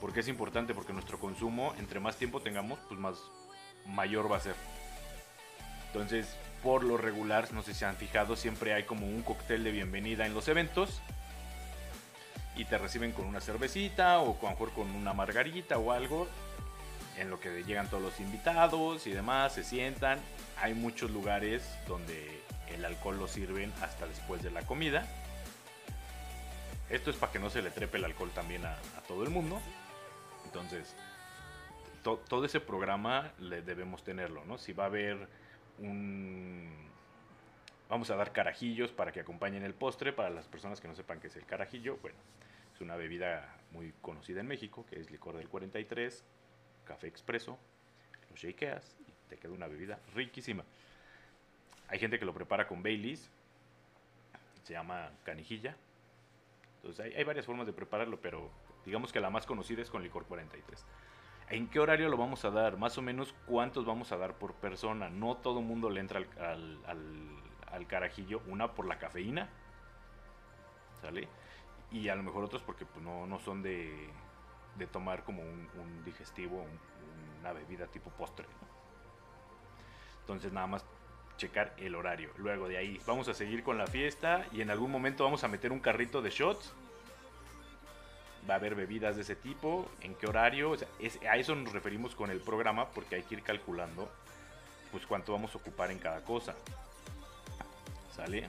[0.00, 3.16] Porque es importante porque nuestro consumo, entre más tiempo tengamos, pues más
[3.86, 4.54] mayor va a ser.
[5.88, 9.64] Entonces, por lo regular, no sé si se han fijado, siempre hay como un cóctel
[9.64, 11.00] de bienvenida en los eventos.
[12.56, 16.26] Y te reciben con una cervecita o mejor con una margarita o algo.
[17.18, 20.18] En lo que llegan todos los invitados y demás, se sientan.
[20.60, 25.06] Hay muchos lugares donde el alcohol lo sirven hasta después de la comida.
[26.90, 28.76] Esto es para que no se le trepe el alcohol también a,
[29.08, 29.60] todo el mundo.
[30.44, 30.94] Entonces,
[32.02, 34.58] to- todo ese programa le debemos tenerlo, ¿no?
[34.58, 35.28] Si va a haber
[35.78, 36.70] un...
[37.88, 40.12] Vamos a dar carajillos para que acompañen el postre.
[40.12, 42.18] Para las personas que no sepan qué es el carajillo, bueno,
[42.74, 46.24] es una bebida muy conocida en México, que es licor del 43,
[46.86, 47.58] café expreso,
[48.30, 50.64] lo shakeas y te queda una bebida riquísima.
[51.88, 53.30] Hay gente que lo prepara con Baileys,
[54.62, 55.76] se llama canijilla.
[56.76, 58.50] Entonces hay, varias formas de prepararlo, pero
[58.84, 60.84] digamos que la más conocida es con licor 43.
[61.50, 62.76] ¿En qué horario lo vamos a dar?
[62.76, 65.08] Más o menos cuántos vamos a dar por persona.
[65.08, 66.80] No todo mundo le entra al-
[67.70, 68.42] al carajillo.
[68.48, 69.48] Una por la cafeína.
[71.00, 71.28] ¿Sale?
[71.92, 74.08] Y a lo mejor otros porque pues, no, no son de,
[74.78, 75.68] de tomar como un,
[76.04, 78.46] digestivo, un- una bebida tipo postre.
[80.20, 80.84] Entonces nada más
[81.36, 82.30] checar el horario.
[82.38, 85.48] Luego de ahí vamos a seguir con la fiesta y en algún momento vamos a
[85.48, 86.72] meter un carrito de shots.
[88.48, 90.74] Va a haber bebidas de ese tipo, en qué horario.
[90.98, 94.10] Es- a eso nos referimos con el programa porque hay que ir calculando
[94.92, 96.54] pues cuánto vamos a ocupar en cada cosa.
[98.14, 98.48] ¿Sale?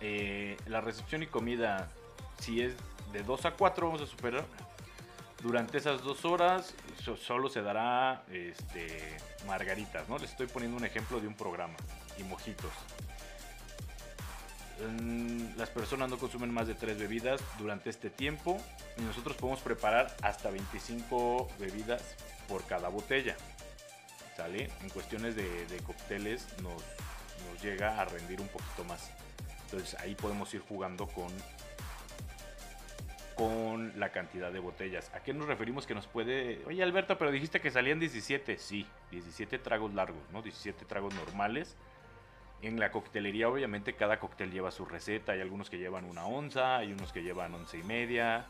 [0.00, 1.90] Eh, la recepción y comida,
[2.38, 2.74] si es
[3.12, 4.44] de 2 a 4, vamos a superar.
[5.42, 9.16] Durante esas dos horas so- solo se dará este,
[9.46, 10.18] margaritas, ¿no?
[10.18, 11.74] Les estoy poniendo un ejemplo de un programa
[12.18, 12.72] y mojitos.
[15.00, 18.58] Mm, Las personas no consumen más de tres bebidas durante este tiempo
[18.96, 22.02] y nosotros podemos preparar hasta 25 bebidas
[22.48, 23.36] por cada botella.
[24.36, 24.70] ¿Sale?
[24.82, 26.82] En cuestiones de, de cócteles nos
[27.62, 29.10] llega a rendir un poquito más.
[29.64, 31.26] Entonces ahí podemos ir jugando con
[33.38, 35.10] con la cantidad de botellas.
[35.14, 36.60] ¿A qué nos referimos que nos puede...
[36.66, 38.58] Oye Alberto, pero dijiste que salían 17.
[38.58, 40.42] Sí, 17 tragos largos, ¿no?
[40.42, 41.76] 17 tragos normales.
[42.62, 45.32] En la coctelería obviamente cada cóctel lleva su receta.
[45.32, 48.44] Hay algunos que llevan una onza, hay unos que llevan once y media.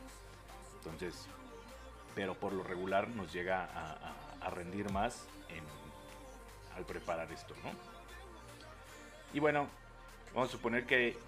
[0.79, 1.29] Entonces,
[2.15, 3.93] pero por lo regular nos llega a,
[4.41, 7.71] a- rendir más en- al preparar esto, ¿no?
[9.35, 9.69] Y bueno,
[10.35, 11.19] vamos a suponer que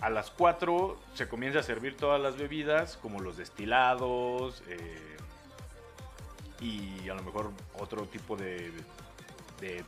[0.00, 5.16] a las 4 se comienza a servir todas las bebidas, como los destilados eh,
[6.60, 8.72] y a lo mejor otro tipo de,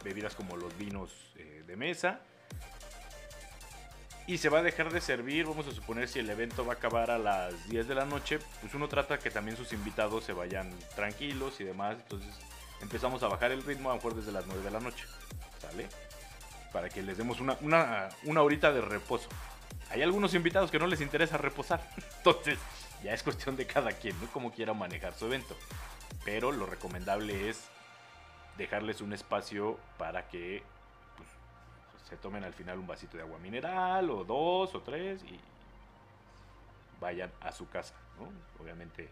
[0.02, 2.20] bebidas como los vinos eh, de mesa.
[4.26, 6.76] Y se va a dejar de servir, vamos a suponer si el evento va a
[6.76, 10.32] acabar a las 10 de la noche, pues uno trata que también sus invitados se
[10.32, 11.96] vayan tranquilos y demás.
[11.98, 12.38] Entonces
[12.80, 15.04] empezamos a bajar el ritmo a lo mejor desde las 9 de la noche.
[15.60, 15.88] ¿Sale?
[16.72, 19.28] Para que les demos una, una, una horita de reposo.
[19.90, 21.80] Hay algunos invitados que no les interesa reposar.
[22.18, 22.58] Entonces,
[23.02, 24.28] ya es cuestión de cada quien, ¿no?
[24.28, 25.56] Como quiera manejar su evento.
[26.24, 27.68] Pero lo recomendable es
[28.56, 30.62] dejarles un espacio para que
[31.16, 31.28] pues,
[32.08, 35.40] se tomen al final un vasito de agua mineral, o dos, o tres, y
[37.00, 38.30] vayan a su casa, ¿no?
[38.62, 39.08] Obviamente,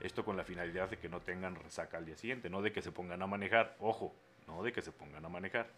[0.00, 2.82] esto con la finalidad de que no tengan resaca al día siguiente, no de que
[2.82, 4.14] se pongan a manejar, ojo,
[4.46, 5.68] no de que se pongan a manejar.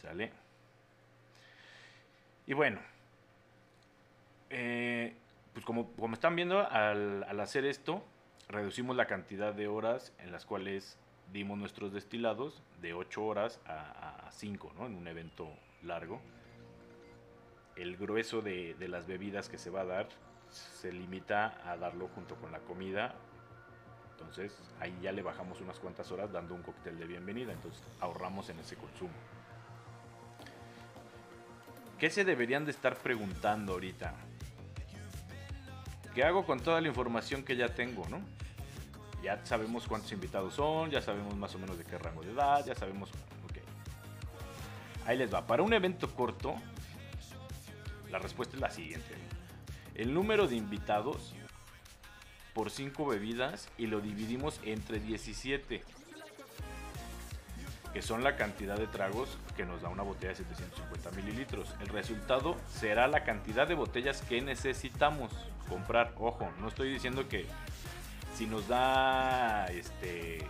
[0.00, 0.32] ¿Sale?
[2.48, 2.80] Y bueno,
[4.48, 5.14] eh,
[5.52, 8.02] pues como, como, están viendo, al, al, hacer esto,
[8.48, 10.96] reducimos la cantidad de horas en las cuales
[11.30, 14.86] dimos nuestros destilados de 8 horas a, a 5, ¿no?
[14.86, 15.46] En un evento
[15.82, 16.22] largo.
[17.76, 20.08] El grueso de, de las bebidas que se va a dar
[20.48, 23.14] se limita a darlo junto con la comida.
[24.12, 27.52] Entonces ahí ya le bajamos unas cuantas horas dando un cóctel de bienvenida.
[27.52, 29.12] Entonces ahorramos en ese consumo.
[31.98, 34.14] ¿Qué se deberían de estar preguntando ahorita?
[36.14, 38.20] ¿Qué hago con toda la información que ya tengo, no?
[39.22, 42.64] Ya sabemos cuántos invitados son, ya sabemos más o menos de qué rango de edad,
[42.64, 43.10] ya sabemos...
[45.06, 45.46] Ahí les va.
[45.46, 46.54] Para un evento corto,
[48.10, 49.14] la respuesta es la siguiente.
[49.94, 51.34] El número de invitados
[52.54, 55.82] por 5 bebidas y lo dividimos entre 17
[57.92, 61.74] que son la cantidad de tragos que nos da una botella de 750 mililitros.
[61.80, 65.32] El resultado será la cantidad de botellas que necesitamos
[65.68, 66.12] comprar.
[66.18, 67.46] Ojo, no estoy diciendo que
[68.34, 70.44] si nos da este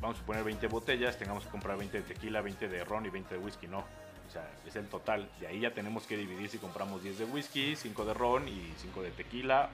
[0.00, 3.10] vamos a poner 20 botellas, tengamos que comprar 20 de tequila, 20 de ron y
[3.10, 3.80] 20 de whisky, no.
[3.80, 5.28] O sea, es el total.
[5.40, 8.72] De ahí ya tenemos que dividir si compramos 10 de whisky, 5 de ron y
[8.78, 9.70] 5 de tequila.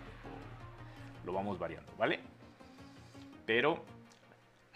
[1.24, 2.20] Lo vamos variando, ¿vale?
[3.44, 3.84] Pero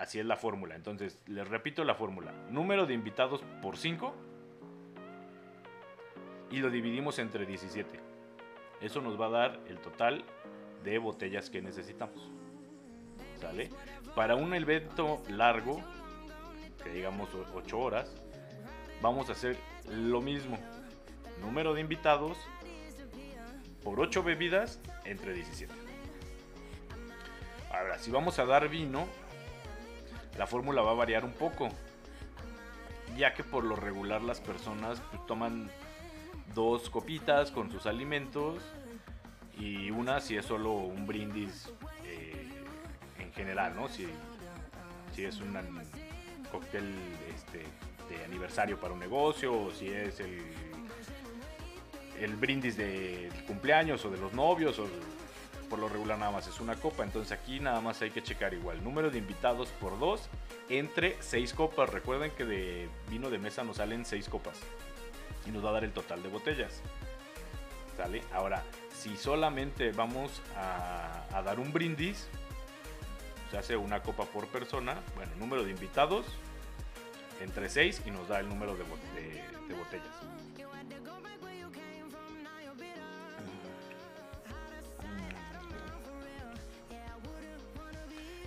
[0.01, 0.77] Así es la fórmula.
[0.77, 2.33] Entonces, les repito la fórmula.
[2.49, 4.15] Número de invitados por 5.
[6.51, 8.01] Y lo dividimos entre 17.
[8.81, 10.25] Eso nos va a dar el total
[10.83, 12.31] de botellas que necesitamos.
[13.43, 13.69] ¿Sale?
[14.15, 15.83] Para un evento largo,
[16.83, 18.11] que digamos 8 horas,
[19.03, 20.59] vamos a hacer lo mismo.
[21.43, 22.39] Número de invitados
[23.85, 25.71] por 8 bebidas entre 17.
[27.71, 29.07] Ahora, si vamos a dar vino,
[30.41, 31.69] la fórmula va a variar un poco.
[33.19, 35.71] Ya que por lo regular las personas pues, toman
[36.55, 38.63] dos copitas con sus alimentos
[39.59, 41.71] y una si es solo un brindis
[42.07, 42.49] eh,
[43.19, 43.87] en general, ¿no?
[43.89, 44.09] Si,
[45.15, 45.59] si es un
[46.51, 46.91] cóctel
[47.37, 47.67] este,
[48.09, 50.41] de aniversario para un negocio o si es el,
[52.19, 54.89] el brindis del cumpleaños o de los novios o
[55.71, 57.05] por lo regular nada más es una copa.
[57.05, 58.83] Entonces aquí nada más hay que checar igual.
[58.85, 60.29] Número de invitados por dos
[60.69, 61.89] entre seis copas.
[61.89, 64.59] Recuerden que de vino de mesa nos salen seis copas.
[65.47, 66.83] Y nos va a dar el total de botellas.
[67.97, 68.23] ¿Sale?
[68.33, 72.29] Ahora, si solamente vamos a, dar un brindis,
[73.51, 75.01] se hace una copa por persona.
[75.15, 76.27] Bueno, número de invitados
[77.41, 80.50] entre 6 y nos da el número de botellas.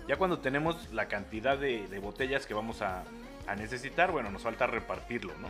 [0.08, 3.04] Ya cuando tenemos la cantidad de, botellas que vamos a,
[3.58, 5.50] necesitar, bueno, nos falta repartirlo, ¿no?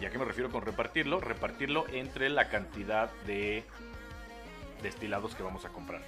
[0.00, 1.20] ¿Y a qué me refiero con repartirlo?
[1.20, 3.64] Repartirlo entre la cantidad de
[4.82, 6.02] destilados que vamos a comprar.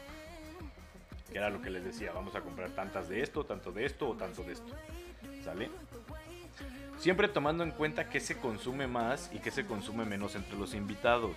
[1.30, 4.08] Que era lo que les decía, vamos a comprar tantas de esto, tanto de esto
[4.08, 4.72] o tanto de esto.
[5.44, 5.70] ¿Sale?
[6.98, 10.74] Siempre tomando en cuenta qué se consume más y qué se consume menos entre los
[10.74, 11.36] invitados.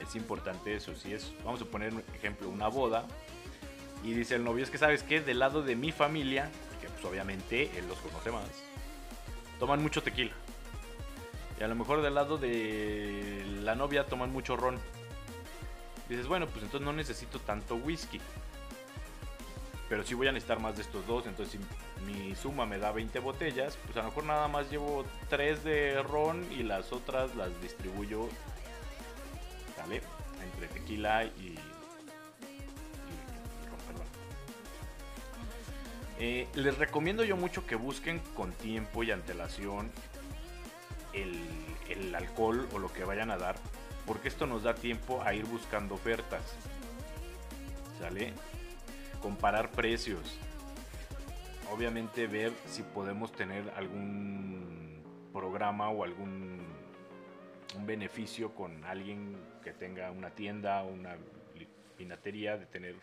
[0.00, 0.94] Es importante eso.
[0.94, 3.06] Si es, vamos a poner un ejemplo, una boda,
[4.06, 6.48] y dice el novio, es que sabes que del lado de mi familia,
[6.80, 8.46] que pues obviamente él los conoce más,
[9.58, 10.32] toman mucho tequila.
[11.58, 14.78] Y a lo mejor del lado de la novia toman mucho ron.
[16.08, 18.20] dices, bueno, pues entonces no necesito tanto whisky.
[19.88, 21.26] Pero si voy a necesitar más de estos dos.
[21.26, 25.04] Entonces si mi suma me da 20 botellas, pues a lo mejor nada más llevo
[25.30, 28.28] 3 de ron y las otras las distribuyo.
[29.78, 30.02] ¿Vale?
[30.44, 31.58] Entre tequila y
[36.18, 39.90] Eh, les recomiendo yo mucho que busquen con tiempo y antelación
[41.12, 43.56] el, alcohol o lo que vayan a dar,
[44.06, 46.42] porque esto nos da tiempo a ir buscando ofertas.
[47.98, 48.32] ¿Sale?
[49.20, 50.38] Comparar precios.
[51.72, 55.02] Obviamente ver si podemos tener algún
[55.32, 56.64] programa o algún
[57.76, 61.16] un beneficio con alguien que tenga una tienda una
[61.98, 62.94] vinatería de tener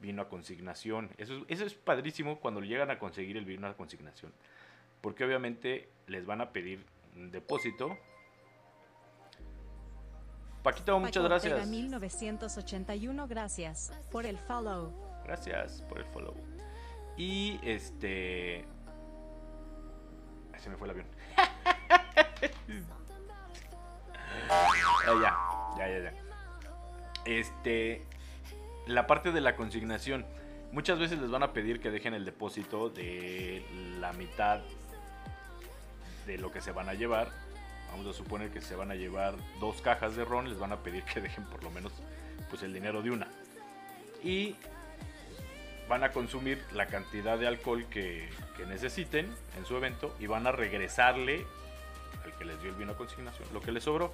[0.00, 1.10] vino a consignación.
[1.18, 4.32] Eso, eso es padrísimo cuando llegan a conseguir el vino a consignación.
[5.00, 6.84] Porque obviamente les van a pedir
[7.16, 7.96] un depósito.
[10.62, 11.52] Paquito, muchas gracias.
[11.52, 14.92] Ortega 1981, gracias por el follow.
[15.24, 16.34] Gracias por el follow.
[17.16, 18.64] Y este.
[20.58, 21.06] Se me fue el avión.
[24.48, 24.68] Ah,
[25.78, 26.12] ya, ya, ya, ya.
[27.24, 28.06] Este.
[28.86, 30.24] La parte de la consignación.
[30.70, 33.64] Muchas veces les van a pedir que dejen el depósito de
[34.00, 34.60] la mitad
[36.26, 37.30] de lo que se van a llevar.
[37.90, 40.76] Vamos a suponer que se van a llevar dos cajas de ron, les van a
[40.76, 41.92] pedir que dejen por lo menos
[42.48, 43.26] pues el dinero de una.
[44.22, 44.54] Y
[45.88, 50.46] van a consumir la cantidad de alcohol que, que necesiten en su evento y van
[50.46, 51.44] a regresarle
[52.24, 54.12] al que les dio el vino a consignación lo que les sobró.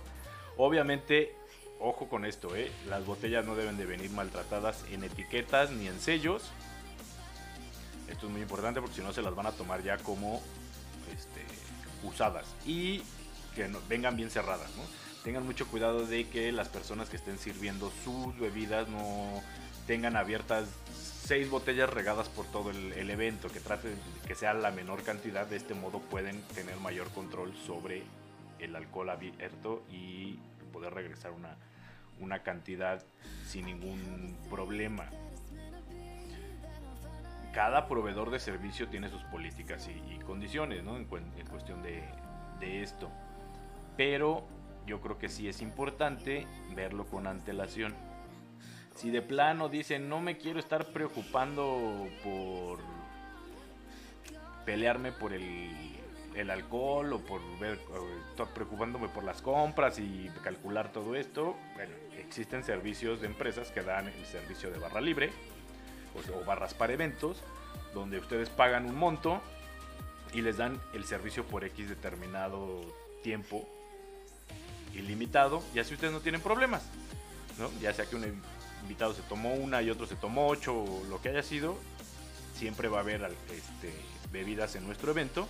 [0.56, 1.34] Obviamente,
[1.82, 2.70] ojo con esto, ¿eh?
[2.88, 6.50] las botellas no deben de venir maltratadas en etiquetas ni en sellos.
[8.08, 10.42] Esto es muy importante porque si no se las van a tomar ya como
[11.12, 11.44] este,
[12.04, 13.02] usadas y
[13.54, 14.70] que vengan bien cerradas.
[15.24, 19.42] Tengan mucho cuidado de que las personas que estén sirviendo sus bebidas no
[19.86, 24.70] tengan abiertas seis botellas regadas por todo el, el evento, que traten que sea la
[24.70, 28.02] menor cantidad, de este modo pueden tener mayor control sobre
[28.58, 30.38] el alcohol abierto y
[30.72, 31.56] poder regresar una,
[32.22, 33.04] una cantidad
[33.44, 35.10] sin ningún problema.
[37.52, 40.96] Cada proveedor de servicio tiene sus políticas y, condiciones ¿no?
[40.96, 43.10] en, cuestión de esto.
[43.96, 44.46] Pero
[44.86, 47.94] yo creo que sí es importante verlo con antelación.
[48.94, 52.78] Si de plano dicen no me quiero estar preocupando por
[54.64, 55.91] pelearme por el,
[56.34, 57.78] el alcohol o por ver,
[58.54, 64.08] preocupándome por las compras y calcular todo esto, bueno, existen servicios de empresas que dan
[64.08, 65.30] el servicio de barra libre
[66.14, 67.42] o, barras para eventos,
[67.94, 69.40] donde ustedes pagan un monto
[70.32, 72.80] y les dan el servicio por X determinado
[73.22, 73.68] tiempo
[74.94, 76.82] ilimitado, y así ustedes no tienen problemas,
[77.58, 77.70] ¿no?
[77.80, 78.42] Ya sea que un
[78.82, 81.78] invitado se tomó una y otro se tomó ocho lo que haya sido,
[82.56, 83.92] siempre va a haber este,
[84.30, 85.48] bebidas en nuestro evento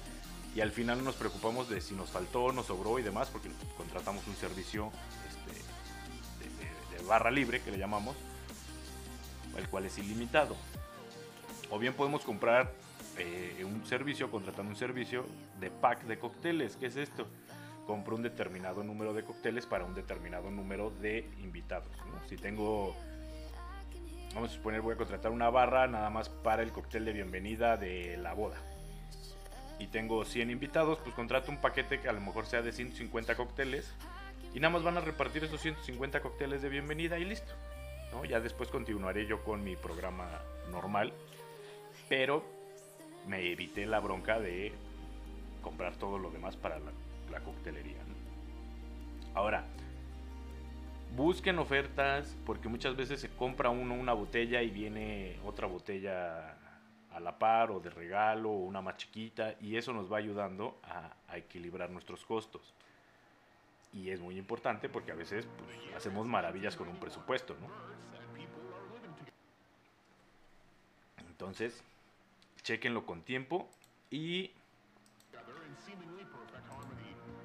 [0.54, 3.50] y al final no nos preocupamos de si nos faltó, nos sobró y demás, porque
[3.76, 4.90] contratamos un servicio
[5.28, 8.16] este, de, barra libre que le llamamos,
[9.56, 10.56] el cual es ilimitado.
[11.70, 12.70] O bien podemos comprar
[13.18, 15.24] eh, un servicio, contratando un servicio
[15.58, 16.76] de pack de cócteles.
[16.76, 17.26] ¿Qué es esto?
[17.86, 21.88] Compro un determinado número de cócteles para un determinado número de invitados.
[22.28, 22.94] Si tengo,
[24.34, 27.78] vamos a suponer, voy a contratar una barra nada más para el cóctel de bienvenida
[27.78, 28.56] de la boda.
[29.82, 33.34] Y tengo 100 invitados, pues contrato un paquete que a lo mejor sea de 150
[33.34, 33.92] cócteles.
[34.54, 37.52] Y nada más van a repartir esos 150 cócteles de bienvenida y listo.
[38.12, 38.24] ¿no?
[38.24, 41.12] Ya después continuaré yo con mi programa normal.
[42.08, 42.44] Pero
[43.26, 44.72] me evité la bronca de
[45.62, 47.98] comprar todo lo demás para la, coctelería.
[49.34, 49.64] Ahora,
[51.16, 56.56] busquen ofertas porque muchas veces se compra uno una botella y viene otra botella
[57.14, 60.78] a la par o de regalo o una más chiquita y eso nos va ayudando
[60.84, 62.74] a, equilibrar nuestros costos.
[63.94, 67.68] Y es muy importante porque a veces pues, hacemos maravillas con un presupuesto, ¿no?
[71.28, 71.82] Entonces,
[72.62, 73.68] chequenlo con tiempo
[74.10, 74.52] y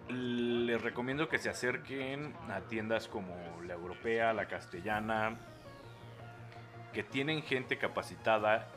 [0.09, 5.38] les recomiendo que se acerquen a tiendas como la europea, la castellana,
[6.93, 8.72] que tienen gente capacitada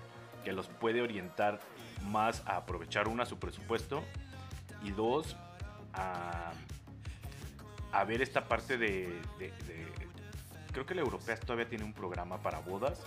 [0.45, 1.61] que los puede orientar
[2.07, 4.03] más a aprovechar una su presupuesto
[4.83, 5.37] y dos
[5.93, 6.53] a,
[7.93, 9.21] a ver esta parte de,
[10.73, 13.01] creo que la europea todavía tiene un programa para bodas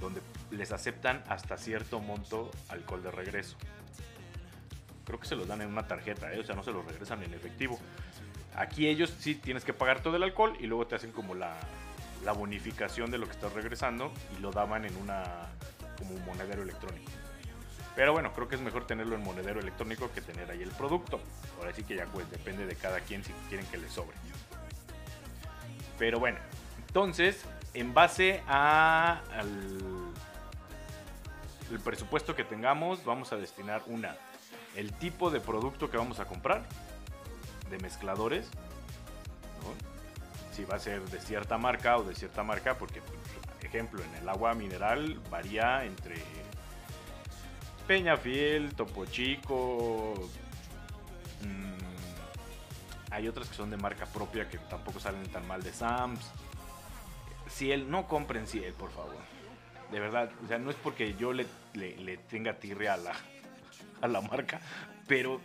[0.00, 0.20] donde
[0.50, 3.56] les aceptan hasta cierto monto alcohol de regreso.
[5.04, 6.38] Creo que se los dan en una tarjeta, ¿eh?
[6.38, 7.78] o sea, no se los regresan en efectivo.
[8.54, 11.56] Aquí ellos sí tienes que pagar todo el alcohol y luego te hacen como la,
[12.24, 15.46] la bonificación de lo que estás regresando y lo daban en una
[15.98, 17.10] como un monedero electrónico.
[17.94, 21.20] Pero bueno, creo que es mejor tenerlo en monedero electrónico que tener ahí el producto.
[21.58, 24.16] Ahora sí que ya pues depende de cada quien si quieren que le sobre.
[25.98, 26.38] Pero bueno,
[26.86, 27.44] entonces,
[27.74, 29.78] en base al-
[31.84, 34.16] presupuesto que tengamos, vamos a destinar una,
[34.76, 36.62] el tipo de producto que vamos a comprar,
[37.68, 38.48] de mezcladores,
[40.52, 43.16] si va a ser de cierta marca o de cierta marca, porque, por
[43.66, 46.16] ejemplo, en el agua mineral varía entre
[47.86, 50.14] Peñafiel, Topo Chico,
[51.42, 56.20] mm, hay otras que son de marca propia que tampoco salen tan mal de Sams.
[57.48, 59.16] Ciel, no compren Ciel, por favor.
[59.90, 63.12] De verdad, o sea, no es porque yo le, le, tenga tirre a la,
[64.02, 64.60] a la marca,
[65.06, 65.40] pero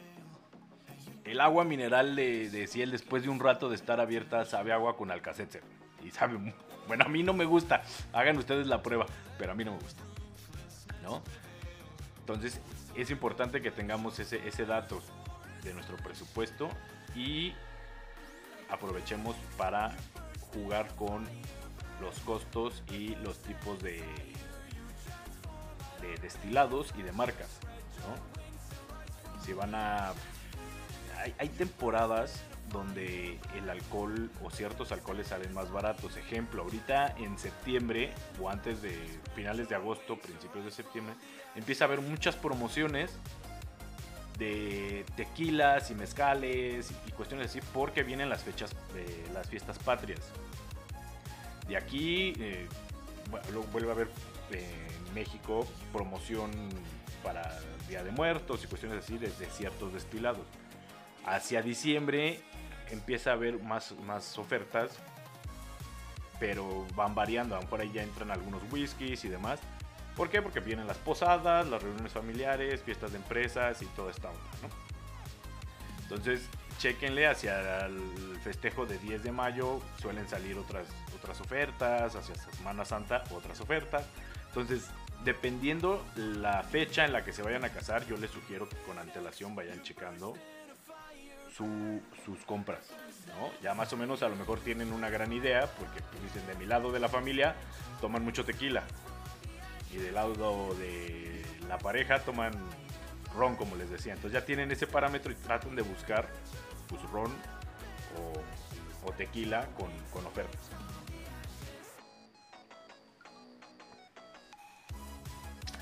[1.23, 4.97] el agua mineral de, de, Ciel después de un rato de estar abierta sabe agua
[4.97, 5.63] con alcacelser.
[6.03, 6.53] Y sabe,
[6.87, 7.83] bueno, a mí no me gusta.
[8.11, 9.05] Hagan ustedes la prueba,
[9.37, 10.03] pero a mí no me gusta.
[11.01, 11.21] ¿No?
[12.19, 12.61] Entonces
[12.95, 15.01] es importante que tengamos ese, ese dato
[15.63, 16.69] de nuestro presupuesto
[17.15, 17.53] y
[18.69, 19.91] aprovechemos para
[20.53, 21.27] jugar con
[22.01, 24.03] los costos y los tipos de,
[26.01, 27.49] de destilados y de marcas.
[28.01, 29.43] ¿no?
[29.43, 30.13] Si van a...
[31.19, 32.43] Hay, hay, temporadas
[32.73, 36.17] donde el alcohol o ciertos alcoholes salen más baratos.
[36.17, 38.11] Ejemplo, ahorita en septiembre
[38.41, 38.97] o antes de
[39.35, 41.15] finales de agosto, principios de septiembre,
[41.55, 43.11] empieza a haber muchas promociones
[44.37, 50.19] de tequilas y mezcales y cuestiones así porque vienen las fechas de las fiestas patrias.
[51.67, 52.67] De aquí eh,
[53.29, 54.07] bueno, vuelve a haber
[54.51, 56.51] eh, en México promoción
[57.23, 60.45] para Día de Muertos y cuestiones así desde ciertos destilados.
[61.25, 62.41] Hacia diciembre
[62.93, 64.91] empieza a haber más, más ofertas,
[66.39, 67.59] pero van variando.
[67.61, 69.59] Por ahí ya entran algunos whiskies y demás.
[70.15, 70.41] ¿Por qué?
[70.41, 74.69] Porque vienen las posadas, las reuniones familiares, fiestas de empresas y toda esta onda, ¿no?
[76.03, 80.85] Entonces, chequenle hacia el festejo de 10 de mayo, suelen salir otras,
[81.15, 84.05] otras ofertas, hacia Semana Santa otras ofertas.
[84.49, 84.89] Entonces,
[85.23, 88.99] dependiendo la fecha en la que se vayan a casar, yo les sugiero que con
[88.99, 90.35] antelación vayan checando
[91.55, 92.89] su, sus compras.
[93.27, 93.51] ¿no?
[93.61, 96.55] Ya más o menos a lo mejor tienen una gran idea, porque pues, dicen de
[96.55, 97.55] mi lado de la familia
[98.01, 98.83] toman mucho tequila
[99.91, 102.53] y del lado de la pareja toman
[103.35, 104.13] ron, como les decía.
[104.13, 106.27] Entonces ya tienen ese parámetro y tratan de buscar
[106.87, 107.31] pues, ron
[109.05, 110.61] o, tequila con ofertas.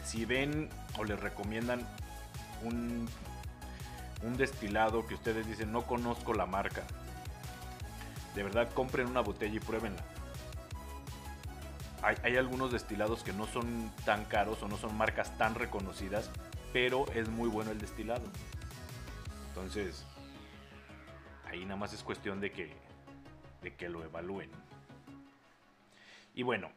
[0.04, 1.88] Si ven o les recomiendan
[2.64, 3.08] un,
[4.24, 6.84] un destilado que ustedes dicen no conozco la marca,
[8.36, 10.04] de verdad compren una botella y pruébenla.
[12.04, 16.32] Hay, algunos destilados que no son tan caros o no son marcas tan reconocidas,
[16.74, 18.24] pero es muy bueno el destilado.
[19.50, 20.04] Entonces,
[21.46, 22.74] ahí nada más es cuestión de que,
[23.62, 24.50] de que lo evalúen.
[26.34, 26.72] Y bueno,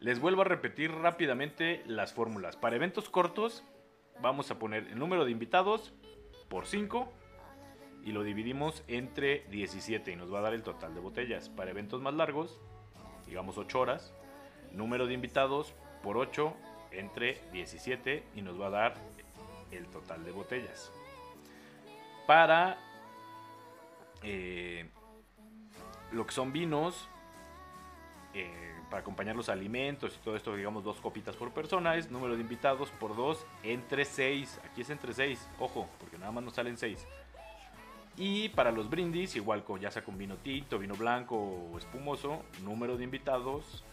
[0.00, 2.56] les vuelvo a repetir rápidamente las fórmulas.
[2.56, 3.64] Para eventos cortos,
[4.20, 5.94] vamos a poner el número de invitados
[6.48, 7.12] por 5
[8.04, 11.48] y lo dividimos entre 17 y nos va a dar el total de botellas.
[11.48, 12.60] Para eventos más largos,
[13.26, 14.14] digamos 8 horas,
[14.72, 16.54] número de invitados por 8
[16.92, 18.94] entre 17 y nos va a dar
[19.72, 20.92] el total de botellas.
[22.26, 22.78] Para
[24.22, 24.88] eh,
[26.12, 27.08] lo que son vinos,
[28.34, 32.34] eh, para acompañar los alimentos y todo esto, digamos dos copitas por persona, es número
[32.34, 34.60] de invitados por 2 entre 6.
[34.64, 37.06] Aquí es entre 6, ojo, porque nada más nos salen 6.
[38.16, 42.42] Y para los brindis, igual con, ya sea con vino tinto, vino blanco o espumoso,
[42.62, 43.84] número de invitados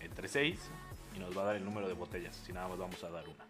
[0.00, 0.70] entre 6
[1.16, 3.24] y nos va a dar el número de botellas, si nada más vamos a dar
[3.28, 3.44] una.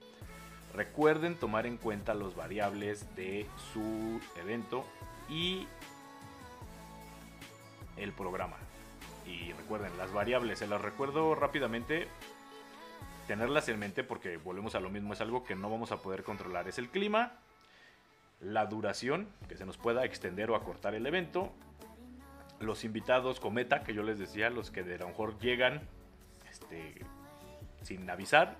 [0.74, 4.84] Recuerden tomar en cuenta los variables de su evento
[5.28, 5.66] y
[7.96, 8.56] el programa.
[9.26, 12.08] Y recuerden, las variables, se las recuerdo rápidamente,
[13.26, 16.22] tenerlas en mente porque volvemos a lo mismo, es algo que no vamos a poder
[16.22, 16.68] controlar.
[16.68, 17.32] Es el clima,
[18.40, 21.52] la duración, que se nos pueda extender o acortar el evento,
[22.60, 25.82] los invitados cometa, que yo les decía, los que de lo mejor llegan
[26.50, 26.94] este,
[27.82, 28.56] sin avisar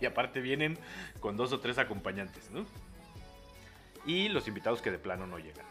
[0.00, 0.78] y aparte vienen
[1.20, 2.64] con dos o tres acompañantes, ¿no?
[4.06, 5.66] Y los invitados que de plano no llegan,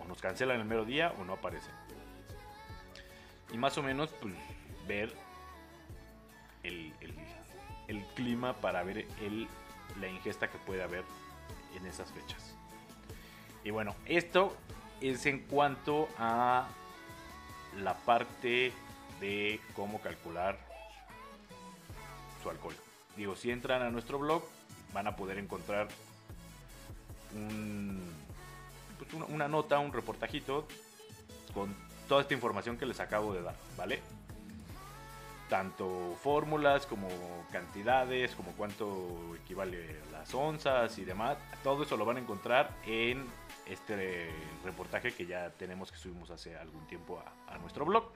[0.00, 1.74] o nos cancelan el mero día o no aparecen.
[3.52, 4.34] Y más o menos, pues,
[4.86, 5.14] ver
[6.62, 6.92] el,
[7.88, 9.46] el, clima para ver el,
[10.00, 11.04] la ingesta que puede haber
[11.76, 12.56] en esas fechas.
[13.64, 14.56] Y bueno, esto
[15.00, 16.68] es en cuanto a
[17.76, 18.72] la parte
[19.20, 20.58] de cómo calcular
[22.42, 22.74] su alcohol.
[23.16, 24.42] Digo, si entran a nuestro blog,
[24.92, 25.88] van a poder encontrar
[27.34, 28.02] un,
[28.98, 30.66] pues una, nota, un reportajito
[31.54, 31.74] con
[32.08, 34.00] toda esta información que les acabo de dar, ¿vale?
[35.52, 37.08] tanto fórmulas como
[37.52, 41.36] cantidades, como cuánto equivale a las onzas y demás.
[41.62, 43.26] Todo eso lo van a encontrar en
[43.66, 44.30] este
[44.64, 48.10] reportaje que ya tenemos que subimos hace algún tiempo a, a nuestro blog.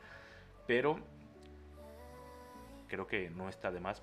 [0.67, 0.99] Pero
[2.89, 4.03] creo que no está de más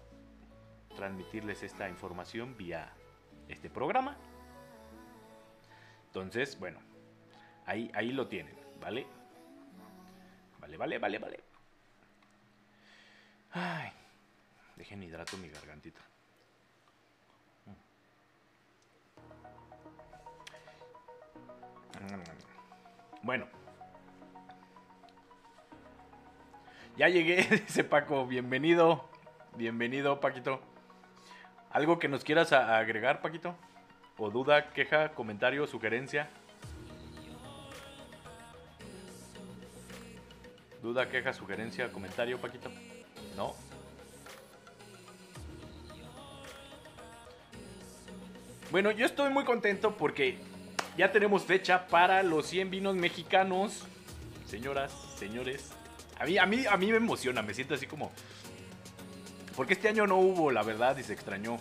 [0.96, 2.94] transmitirles esta información vía
[3.48, 4.16] este programa.
[6.06, 6.78] Entonces, bueno,
[7.66, 9.08] ahí, ahí lo tienen, ¿vale?
[10.64, 11.40] Vale, vale, vale, vale.
[13.52, 13.92] Ay,
[14.78, 16.00] dejen hidrato mi gargantita.
[23.24, 23.46] Bueno.
[26.96, 28.26] Ya llegué, dice Paco.
[28.26, 29.10] Bienvenido.
[29.58, 30.62] Bienvenido, Paquito.
[31.72, 33.58] ¿Algo que nos quieras agregar, Paquito?
[34.18, 36.30] ¿O duda, queja, comentario, sugerencia?
[40.84, 42.70] ¿Duda, queja, sugerencia, comentario, Paquito?
[43.38, 43.56] ¿No?
[48.70, 50.40] Bueno, yo estoy muy contento porque
[50.98, 53.86] ya tenemos fecha para los 100 vinos mexicanos.
[54.46, 55.72] Señoras, señores.
[56.20, 58.12] A mí, a mí, a mí me emociona, me siento así como...
[59.56, 61.60] Porque este año no hubo, la verdad, y se extrañó.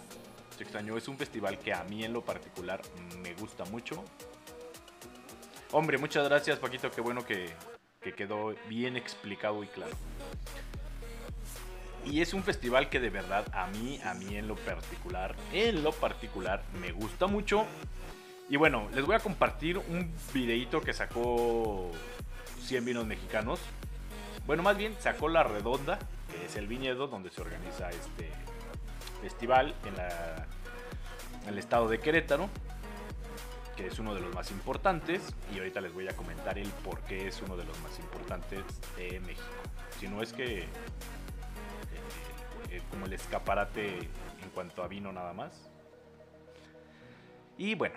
[0.57, 0.97] Se extrañó.
[0.97, 2.83] Es un festival que a mí en lo particular
[3.23, 4.03] me gusta mucho.
[5.71, 6.91] Hombre, muchas gracias, Paquito.
[6.91, 7.55] Qué bueno que,
[8.03, 9.93] que quedó bien explicado y claro.
[12.05, 15.83] Y es un festival que de verdad a mí, a mí en lo particular, en
[15.85, 17.65] lo particular me gusta mucho.
[18.49, 21.91] Y bueno, les voy a compartir un videito que sacó
[22.65, 23.61] 100 vinos mexicanos.
[24.47, 25.99] Bueno, más bien sacó La Redonda,
[26.31, 28.31] que es el viñedo donde se organiza este
[29.23, 30.47] festival en, la-
[31.45, 32.51] en el estado de Querétaro,
[33.77, 35.35] que es uno de los más importantes.
[35.55, 38.65] Y ahorita les voy a comentar el por qué es uno de los más importantes
[38.97, 39.47] de México.
[39.99, 40.67] Si no es que eh,
[42.71, 45.71] eh, como el escaparate en cuanto a vino nada más.
[47.59, 47.97] Y bueno,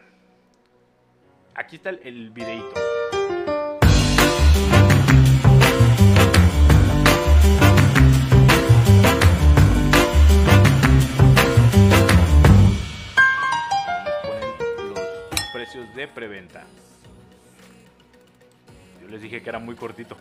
[1.55, 3.64] aquí está el, el videito.
[15.95, 16.63] De preventa.
[19.01, 20.17] Yo les dije que era muy cortito.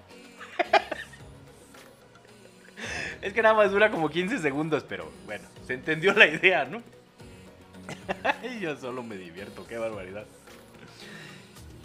[3.25, 6.83] Es que nada más dura como 15 segundos, pero bueno, se entendió la idea, ¿no?
[8.43, 10.27] Y Yo solo me divierto, qué barbaridad.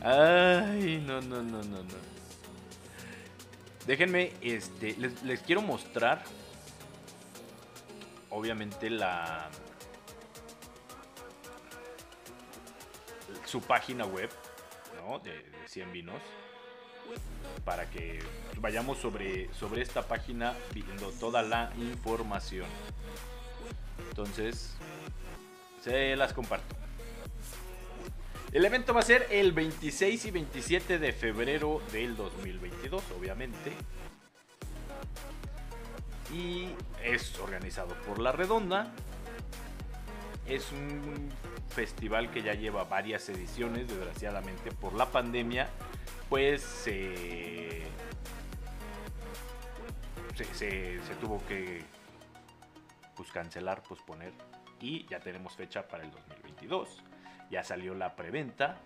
[0.02, 2.10] Ay, no, no, no, no, no.
[3.88, 6.24] Déjenme, este, les, les quiero mostrar,
[8.30, 9.50] obviamente, la...
[13.50, 14.30] Su página web,
[15.02, 15.20] ¿no?
[15.20, 16.22] De, de 100 vinos
[17.66, 18.20] para que
[18.58, 22.68] vayamos sobre, sobre esta página viendo toda la información.
[24.10, 24.76] Entonces,
[25.84, 26.76] se las comparto.
[28.52, 33.72] El evento va a ser el 26 y 27 de febrero del 2022, obviamente.
[36.34, 36.70] Y
[37.04, 38.92] es organizado por La Redonda.
[40.48, 41.30] Es un
[41.70, 45.70] festival que ya lleva varias ediciones, desgraciadamente por la pandemia,
[46.30, 47.84] pues se,
[50.36, 51.84] se, se- tuvo que
[53.16, 54.34] pues, cancelar, posponer
[54.80, 57.04] y ya tenemos fecha para el 2022.
[57.52, 58.78] Ya salió la preventa.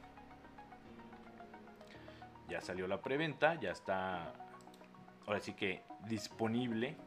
[2.50, 4.34] Ya salió la preventa, ya está
[5.26, 6.98] ahora sí que disponible.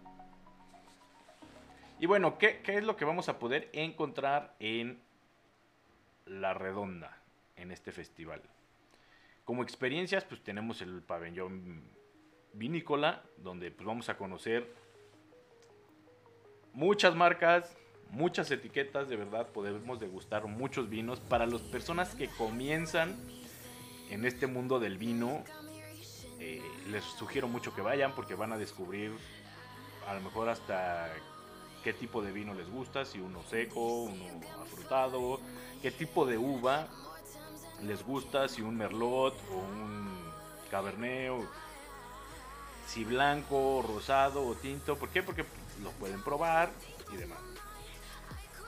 [1.98, 5.00] Y bueno, ¿qué, qué es lo que vamos a poder encontrar en
[6.26, 7.16] La Redonda,
[7.56, 8.42] en este festival?
[9.44, 11.82] Como experiencias, pues tenemos el pabellón
[12.52, 14.74] vinícola, donde pues vamos a conocer
[16.72, 17.76] muchas marcas,
[18.10, 21.20] muchas etiquetas, de verdad podemos degustar muchos vinos.
[21.20, 23.16] Para las personas que comienzan
[24.10, 25.44] en este mundo del vino,
[26.38, 29.12] eh, les sugiero mucho que vayan porque van a descubrir
[30.06, 31.10] a lo mejor hasta
[31.86, 34.24] qué tipo de vino les gusta, si uno seco, uno
[34.60, 35.38] afrutado,
[35.80, 36.88] qué tipo de uva
[37.84, 40.10] les gusta, si un merlot o un
[40.68, 41.30] cabernet,
[42.88, 44.96] si blanco, rosado o tinto.
[44.96, 45.22] ¿Por qué?
[45.22, 45.44] Porque
[45.80, 46.72] lo pueden probar
[47.12, 47.38] y demás.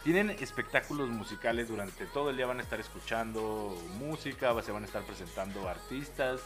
[0.04, 4.86] Tienen espectáculos musicales durante todo el día, van a estar escuchando música, se van a
[4.86, 6.40] estar presentando artistas.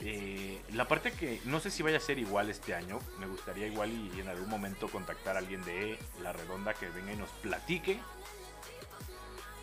[0.00, 3.66] Eh, la parte que no sé si vaya a ser igual este año, me gustaría
[3.66, 7.30] igual y en algún momento contactar a alguien de La Redonda que venga y nos
[7.30, 8.00] platique.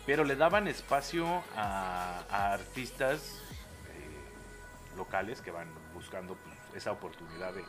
[0.04, 3.40] Pero le daban espacio a, artistas
[3.88, 7.64] eh, locales que van buscando pues, esa oportunidad de,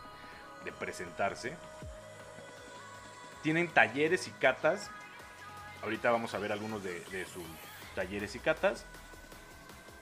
[0.80, 1.56] presentarse.
[3.42, 4.92] tienen talleres y catas.
[5.82, 7.46] Ahorita vamos a ver algunos de sus
[7.96, 8.86] talleres y catas.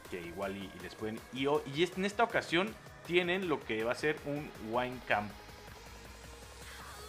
[0.10, 1.20] Que igual y, les pueden...
[1.34, 2.74] Y, y en esta ocasión
[3.08, 5.32] tienen lo que va a ser un wine camp.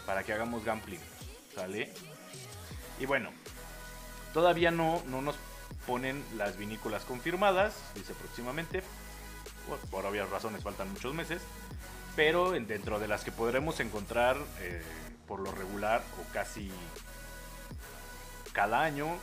[0.06, 1.00] Para que hagamos gambling.
[1.54, 1.92] ¿Sale?
[3.00, 3.30] Y bueno,
[4.32, 5.36] todavía no, no nos
[5.86, 7.74] ponen las vinícolas confirmadas.
[7.94, 8.82] Dice próximamente.
[9.90, 11.42] Por, obvias razones faltan muchos meses.
[12.14, 14.82] Pero en- dentro de las que podremos encontrar eh,
[15.26, 16.70] por lo regular o casi
[18.52, 19.16] cada año.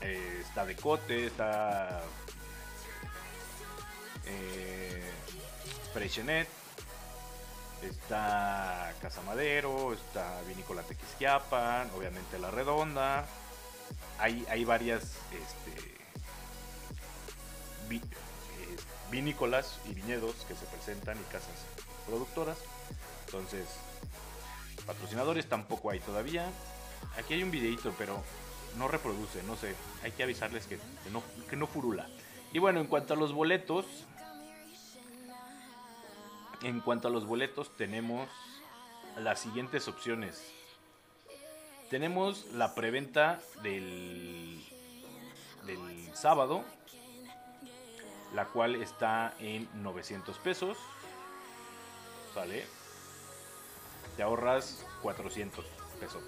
[0.00, 2.02] Eh, está Decote, está
[4.26, 5.10] eh,
[5.92, 6.48] Freixenet,
[7.82, 13.26] está Casa Madero, está Vinícola Tequisquiapan, obviamente La Redonda.
[14.18, 15.94] Hay, hay varias este,
[17.88, 18.76] vi- eh,
[19.10, 21.54] vinícolas y viñedos que se presentan y casas
[22.06, 22.58] productoras.
[23.26, 23.66] Entonces,
[24.86, 26.50] patrocinadores tampoco hay todavía.
[27.16, 28.22] Aquí hay un videito, pero
[28.78, 29.74] no reproduce, no sé.
[30.02, 32.08] Hay que avisarles que, que no, que no furula.
[32.52, 33.84] Y bueno, en cuanto a los boletos,
[36.62, 38.28] en cuanto a los boletos tenemos
[39.18, 40.54] las siguientes opciones.
[41.90, 44.62] Tenemos la preventa del,
[45.64, 46.64] del sábado,
[48.34, 50.76] la cual está en 900 pesos.
[52.34, 52.66] ¿Sale?
[54.16, 55.64] Te ahorras 400
[55.98, 56.22] pesos.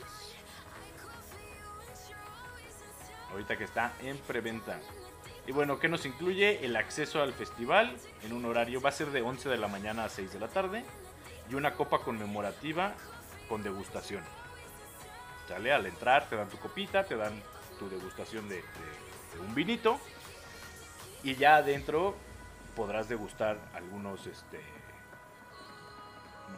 [3.33, 4.79] Ahorita que está en preventa.
[5.47, 6.65] Y bueno, ¿qué nos incluye?
[6.65, 10.05] El acceso al festival en un horario, va a ser de 11 de la mañana
[10.05, 10.85] a 6 de la tarde.
[11.51, 12.95] Y una copa conmemorativa
[13.49, 14.23] con degustación.
[15.49, 15.73] ¿Sale?
[15.73, 17.43] Al entrar te dan tu copita, te dan
[17.79, 18.63] tu degustación de,
[19.41, 19.99] un vinito.
[21.25, 22.15] Y ya adentro
[22.77, 24.61] podrás degustar algunos este,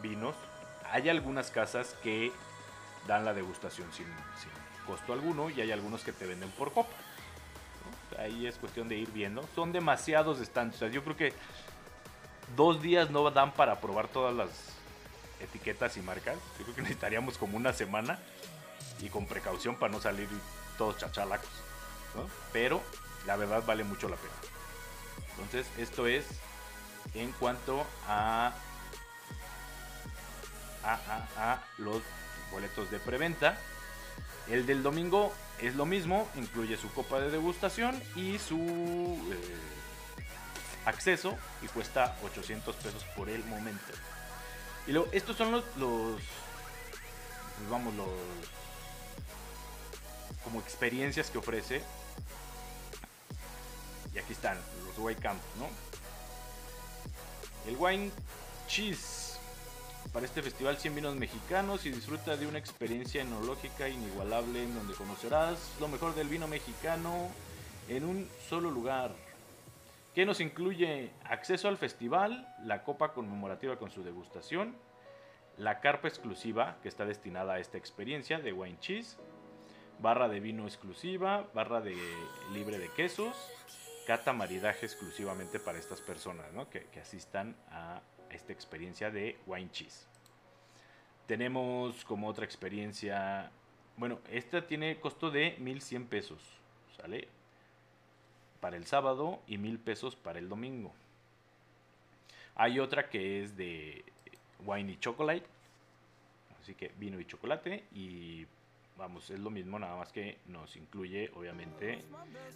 [0.01, 0.35] vinos.
[0.91, 2.31] Hay algunas casas que
[3.07, 4.05] dan la degustación sin
[4.83, 6.93] costo alguno y hay algunos que te venden por copa.
[8.17, 9.47] Ahí es cuestión de ir viendo.
[9.55, 10.79] Son demasiados stands.
[10.91, 11.33] Yo creo que
[12.55, 14.49] dos días no dan para probar todas las
[15.39, 16.37] etiquetas y marcas.
[16.57, 18.19] Yo creo que necesitaríamos como una semana
[19.01, 20.29] y con precaución para no salir
[20.77, 21.49] todos chachalacos.
[22.51, 22.81] Pero
[23.25, 24.33] la verdad vale mucho la pena.
[25.31, 26.25] Entonces, esto es
[27.15, 28.53] en cuanto a,
[30.83, 30.97] a,
[31.37, 32.01] a los
[32.51, 33.57] boletos de preventa.
[34.49, 38.57] El del domingo es lo mismo, incluye su copa de degustación y su
[39.31, 39.57] eh,
[40.85, 43.93] acceso y cuesta 800 pesos por el momento.
[44.85, 48.07] Y luego, estos son los, pues vamos, los
[50.43, 51.81] como experiencias que ofrece.
[54.13, 55.69] Y aquí están los Wine Camp, ¿no?
[57.67, 58.11] El Wine
[58.67, 59.22] Cheese.
[60.13, 64.93] Para este festival 100 vinos mexicanos y disfruta de una experiencia enológica inigualable en donde
[64.93, 67.29] conocerás lo mejor del vino mexicano
[67.89, 69.15] en un solo lugar.
[70.13, 74.75] Que nos incluye acceso al festival, la copa conmemorativa con su degustación,
[75.57, 79.17] la carpa exclusiva que está destinada a esta experiencia de Wine Cheese,
[79.99, 81.97] barra de vino exclusiva, barra de
[82.53, 83.35] libre de quesos,
[84.05, 86.69] cata maridaje exclusivamente para estas personas ¿no?
[86.69, 88.01] que, que asistan a
[88.33, 90.07] esta experiencia de Wine Cheese.
[91.27, 93.51] Tenemos como otra experiencia,
[93.97, 96.41] bueno, esta tiene costo de 1100 pesos,
[96.97, 97.27] ¿sale?
[98.59, 100.93] Para el sábado y 1000 pesos para el domingo.
[102.55, 104.03] Hay otra que es de
[104.65, 105.45] wine y chocolate,
[106.59, 108.45] así que vino y chocolate y
[108.97, 112.03] vamos, es lo mismo, nada más que nos incluye obviamente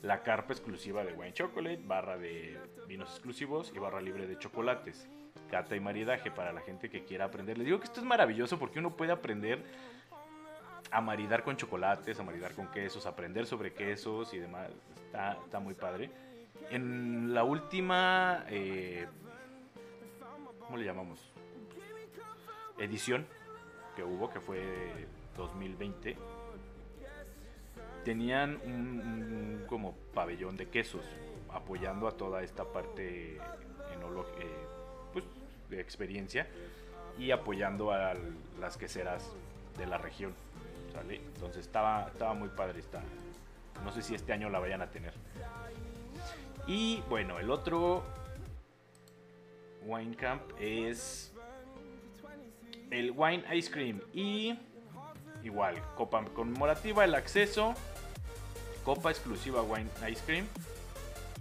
[0.04, 5.08] la carpa exclusiva de wine chocolate, barra de vinos exclusivos y barra libre de chocolates.
[5.50, 7.58] Cata y maridaje para la gente que quiera aprender.
[7.58, 9.64] Les digo que esto es maravilloso porque uno puede aprender
[10.92, 14.70] a maridar con chocolates, a maridar con quesos, aprender sobre quesos y demás.
[15.06, 16.10] Está, está muy padre.
[16.70, 19.08] En la última, eh,
[20.60, 21.20] ¿cómo le llamamos?
[22.78, 23.26] Edición
[23.96, 24.62] que hubo, que fue
[25.36, 26.16] 2020,
[28.04, 28.72] tenían un,
[29.02, 31.04] un como pabellón de quesos
[31.52, 33.38] apoyando a toda esta parte
[33.98, 34.66] enolo- eh,
[35.72, 36.48] experiencia
[37.18, 38.14] y apoyando a
[38.60, 39.24] las queseras
[39.78, 40.34] de la región.
[41.10, 43.02] Entonces estaba, estaba muy padre esta.
[43.84, 45.14] No sé si este año la vayan a tener.
[46.66, 48.04] Y bueno, el otro
[49.86, 51.32] Wine Camp es
[52.90, 54.02] el Wine Ice Cream.
[54.14, 54.58] Y
[55.44, 57.74] igual, copa conmemorativa, el acceso,
[58.84, 60.48] copa exclusiva Wine Ice Cream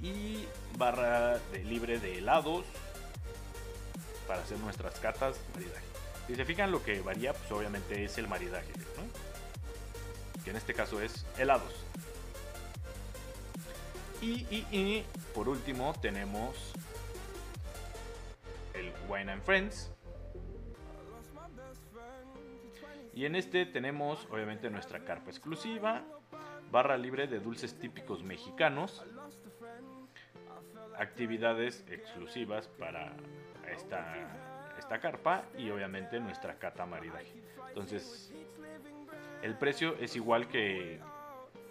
[0.02, 0.44] y
[0.76, 2.66] barra de libre de helados
[4.26, 5.38] para hacer nuestras catas.
[5.54, 5.84] maridaje.
[6.26, 8.72] Si se fijan, lo que varía, pues obviamente es el maridaje.
[10.44, 11.72] Que en este caso es helados.
[14.20, 15.04] Y, y, y
[15.34, 16.72] por último tenemos
[18.74, 19.90] el Wine and Friends.
[23.14, 26.02] Y en este tenemos obviamente nuestra carpa exclusiva,
[26.70, 29.02] barra libre de dulces típicos mexicanos,
[30.98, 33.14] actividades exclusivas para
[33.72, 34.14] esta,
[34.78, 37.32] esta carpa y obviamente nuestra cata maridaje.
[37.68, 38.32] Entonces,
[39.42, 41.00] el precio es igual que,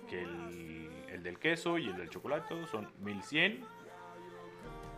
[0.10, 3.64] que el, el del queso y el del chocolate, son 1100.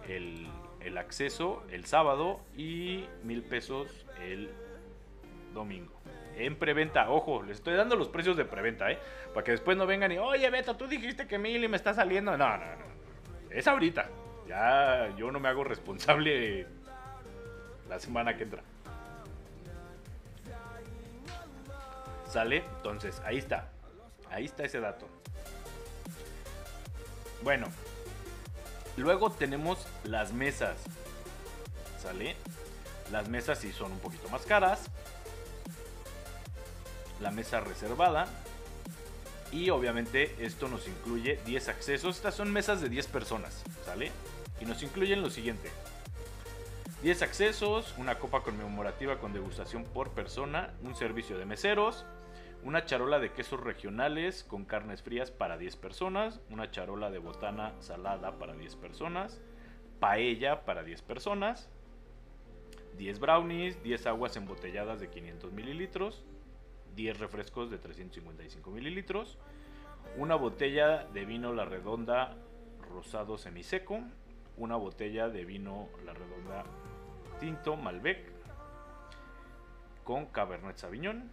[0.07, 0.47] El,
[0.79, 4.49] el acceso el sábado y mil pesos el
[5.53, 5.93] domingo.
[6.37, 8.99] En preventa, ojo, les estoy dando los precios de preventa, ¿eh?
[9.33, 11.93] Para que después no vengan y, oye Beto, tú dijiste que mil y me está
[11.93, 12.37] saliendo.
[12.37, 12.85] No, no, no.
[13.49, 14.09] Es ahorita.
[14.47, 16.67] Ya yo no me hago responsable
[17.89, 18.61] la semana que entra.
[22.31, 22.63] ¿Sale?
[22.77, 23.69] Entonces, ahí está.
[24.29, 25.07] Ahí está ese dato.
[27.43, 27.67] Bueno,
[28.97, 30.75] luego tenemos las mesas.
[32.01, 32.35] ¿Sale?
[33.11, 34.81] Las mesas sí son un poquito más caras.
[37.21, 38.27] La mesa reservada.
[39.51, 42.17] Y obviamente esto nos incluye 10 accesos.
[42.17, 43.63] Estas son mesas de 10 personas.
[43.85, 44.11] ¿Sale?
[44.59, 45.71] Y nos incluyen lo siguiente.
[47.03, 52.07] 10 accesos, una copa conmemorativa con degustación por persona, un servicio de meseros,
[52.63, 57.75] una charola de quesos regionales con carnes frías para 10 personas, una charola de botana
[57.81, 59.39] salada para 10 personas,
[59.99, 61.69] paella para 10 personas,
[62.97, 66.25] 10 brownies, 10 aguas embotelladas de 500 mililitros,
[66.95, 69.37] 10 refrescos de 355 mililitros,
[70.17, 72.33] una botella de vino La Redonda
[72.91, 73.99] rosado semiseco,
[74.57, 76.65] una botella de vino La Redonda
[77.39, 78.19] tinto Malbec
[80.03, 81.29] con Cabernet Sauvignon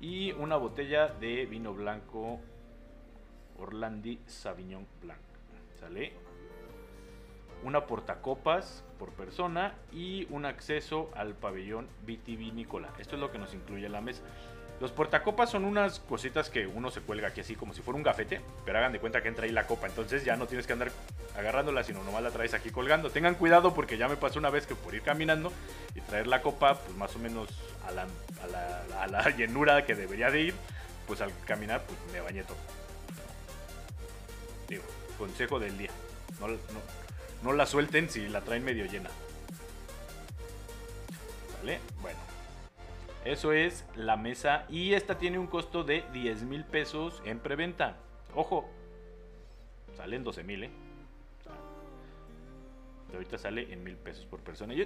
[0.00, 2.40] y una botella de vino blanco
[3.58, 5.20] Orlandi Sauvignon Blanc.
[5.78, 6.12] ¿Sale?
[7.62, 12.90] Una portacopas por persona y un acceso al pabellón vitivinícola.
[12.98, 14.22] Esto es lo que nos incluye la mesa.
[14.80, 18.02] Los portacopas son unas cositas que uno se cuelga aquí así como si fuera un
[18.02, 20.72] gafete, pero hagan de cuenta que entra ahí la copa, entonces ya no tienes que
[20.72, 20.90] andar
[21.36, 23.10] agarrándola, sino nomás la traes aquí colgando.
[23.10, 25.52] Tengan cuidado porque ya me pasó una vez que por ir caminando
[25.94, 27.50] y traer la copa, pues más o menos
[27.86, 28.06] a la,
[28.98, 30.54] a la, llenura que debería de ir,
[31.06, 32.56] pues al caminar, pues me bañé todo.
[34.66, 34.84] Digo,
[35.18, 35.90] consejo del día.
[37.42, 39.10] No la suelten si la traen medio llena.
[41.58, 41.80] ¿Vale?
[42.00, 42.29] Bueno.
[43.24, 47.96] Eso es la mesa y esta tiene un costo de 10 mil pesos en preventa.
[48.34, 48.68] Ojo,
[49.94, 50.70] salen 12 mil, ¿eh?
[53.12, 54.74] ahorita sale en mil pesos por persona.
[54.74, 54.84] Yo,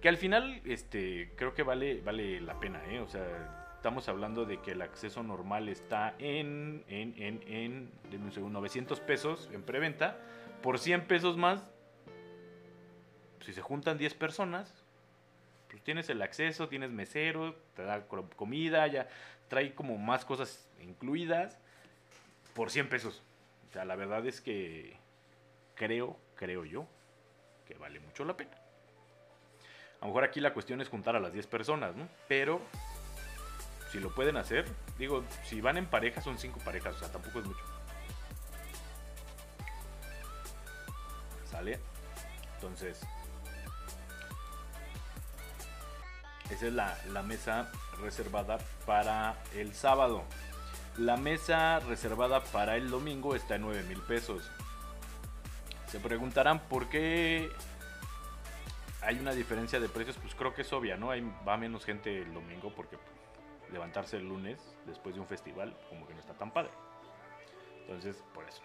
[0.00, 3.00] que al final, este, creo que vale, vale la pena, ¿eh?
[3.00, 8.32] O sea, estamos hablando de que el acceso normal está en, en, en, en, un
[8.32, 10.18] segundo, 900 pesos en preventa.
[10.62, 11.62] Por 100 pesos más,
[13.40, 14.77] si se juntan 10 personas,
[15.68, 19.08] pues tienes el acceso, tienes mesero, te da comida, ya
[19.48, 21.58] trae como más cosas incluidas
[22.54, 23.22] por 100 pesos.
[23.68, 24.96] O sea, la verdad es que
[25.74, 26.86] creo, creo yo,
[27.66, 28.52] que vale mucho la pena.
[30.00, 32.08] A lo mejor aquí la cuestión es juntar a las 10 personas, ¿no?
[32.28, 32.60] Pero
[33.90, 34.64] si lo pueden hacer,
[34.98, 37.64] digo, si van en pareja son 5 parejas, o sea, tampoco es mucho.
[41.44, 41.78] ¿Sale?
[42.54, 43.00] Entonces,
[46.50, 47.70] esa es la, la mesa
[48.00, 50.24] reservada para el sábado.
[50.96, 54.50] La mesa reservada para el domingo está en 9 mil pesos.
[55.86, 57.50] Se preguntarán por qué
[59.02, 60.16] hay una diferencia de precios.
[60.16, 61.10] Pues creo que es obvia, ¿no?
[61.10, 62.98] Hay, va menos gente el domingo porque
[63.72, 66.70] levantarse el lunes después de un festival como que no está tan padre.
[67.80, 68.62] Entonces, por eso.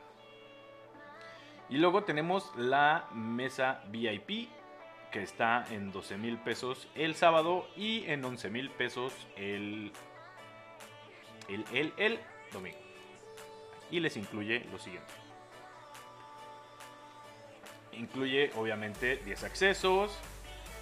[1.69, 4.49] Y luego tenemos la mesa VIP
[5.13, 9.93] que está en 12 mil pesos el sábado y en 11 mil pesos el,
[11.47, 12.19] el, el,
[12.51, 12.79] domingo.
[13.91, 15.13] Y les incluye lo siguiente.
[17.91, 20.17] Incluye obviamente 10 accesos,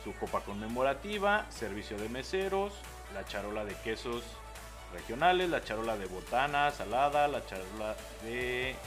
[0.05, 2.73] su copa conmemorativa, servicio de meseros,
[3.13, 4.23] la charola de quesos
[4.93, 8.77] regionales, la charola de botana salada, la charola de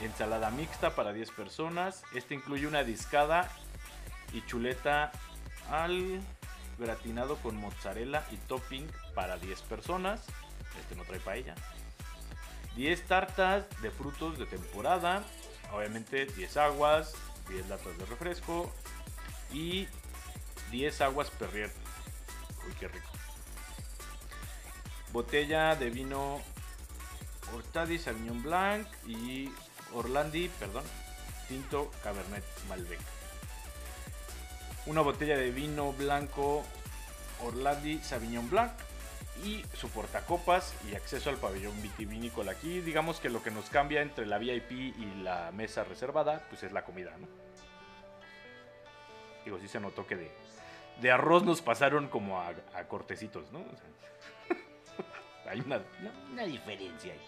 [0.00, 2.04] ensalada mixta para 10 personas.
[2.14, 3.50] Este incluye una discada
[4.34, 5.12] y chuleta
[5.70, 6.20] al
[6.78, 10.26] gratinado con mozzarella y topping para 10 personas.
[10.80, 11.54] Este no trae paella.
[12.76, 15.22] 10 tartas de frutos de temporada.
[15.72, 17.14] Obviamente 10 aguas,
[17.48, 18.72] 10 latas de refresco
[19.52, 19.88] y
[20.70, 21.70] 10 aguas Perrier
[22.66, 23.10] Uy, qué rico.
[25.12, 26.40] Botella de vino
[27.54, 29.50] Hortadi Sauvignon Blanc y
[29.92, 30.84] Orlandi, perdón,
[31.48, 33.00] Tinto Cabernet Malbec.
[34.86, 36.62] Una botella de vino blanco
[37.42, 38.72] Orlandi Sauvignon Blanc
[39.42, 42.52] y su portacopas y acceso al pabellón vitivinícola.
[42.52, 46.62] Aquí digamos que lo que nos cambia entre la VIP y la mesa reservada, pues
[46.62, 47.26] es la comida, ¿no?
[49.44, 50.30] Digo, sí se notó que
[51.00, 52.52] de, arroz nos pasaron como a,
[52.88, 53.64] cortecitos, ¿no?
[55.48, 55.80] Hay una,
[56.44, 57.20] diferencia ahí.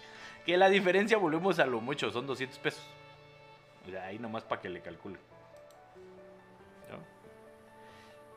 [0.44, 2.82] Que la diferencia, volvemos a lo mucho, son 200 pesos.
[4.02, 5.18] Ahí nomás para que le calcule.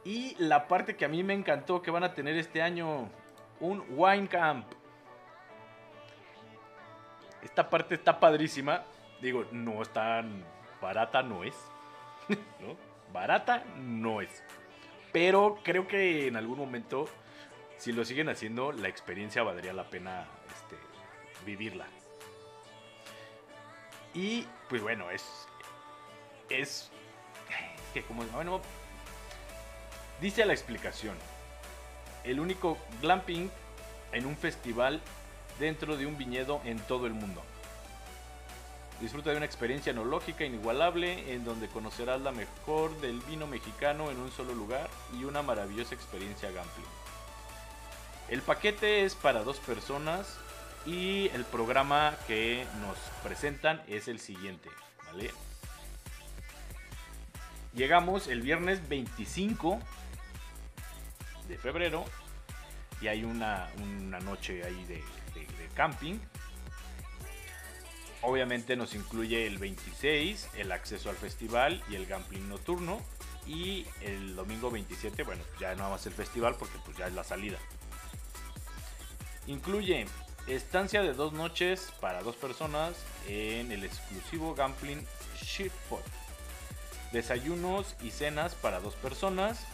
[0.03, 3.09] Y la parte que a mí me encantó que van a tener este año,
[3.59, 4.65] un wine camp.
[7.41, 8.83] Esta parte está padrísima.
[9.21, 10.43] Digo, no es tan
[10.81, 11.55] barata, no es.
[13.13, 14.43] Barata no es.
[15.11, 17.07] Pero creo que en algún momento,
[17.77, 20.75] si lo siguen haciendo, la experiencia valdría la pena este,
[21.45, 21.87] vivirla.
[24.13, 25.47] Y pues bueno, es.
[26.49, 26.91] Es.
[27.93, 28.23] Que como.
[28.25, 28.61] Bueno.
[30.21, 31.15] Dice la explicación.
[32.25, 33.49] El único glamping
[34.11, 35.01] en un festival
[35.59, 37.41] dentro de un viñedo en todo el mundo.
[38.99, 44.17] Disfruta de una experiencia enológica inigualable en donde conocerás la mejor del vino mexicano en
[44.17, 46.85] un solo lugar y una maravillosa experiencia gambling.
[48.27, 50.37] El paquete es para dos personas
[50.85, 54.69] y el programa que nos presentan es el siguiente,
[55.05, 55.31] ¿vale?
[57.73, 59.79] Llegamos el viernes 25
[61.49, 62.05] de febrero
[63.01, 65.03] y hay una, una noche ahí de,
[65.75, 66.19] camping.
[68.21, 73.01] Obviamente nos incluye el 26, el acceso al festival y el gambling nocturno.
[73.47, 77.23] Y el domingo 27, bueno, ya no más el festival porque pues ya es la
[77.23, 77.57] salida.
[79.47, 80.05] Incluye
[80.47, 82.93] estancia de dos noches para dos personas
[83.27, 85.03] en el exclusivo gambling
[85.41, 86.03] Shitpot.
[87.13, 89.65] Desayunos y cenas para dos personas.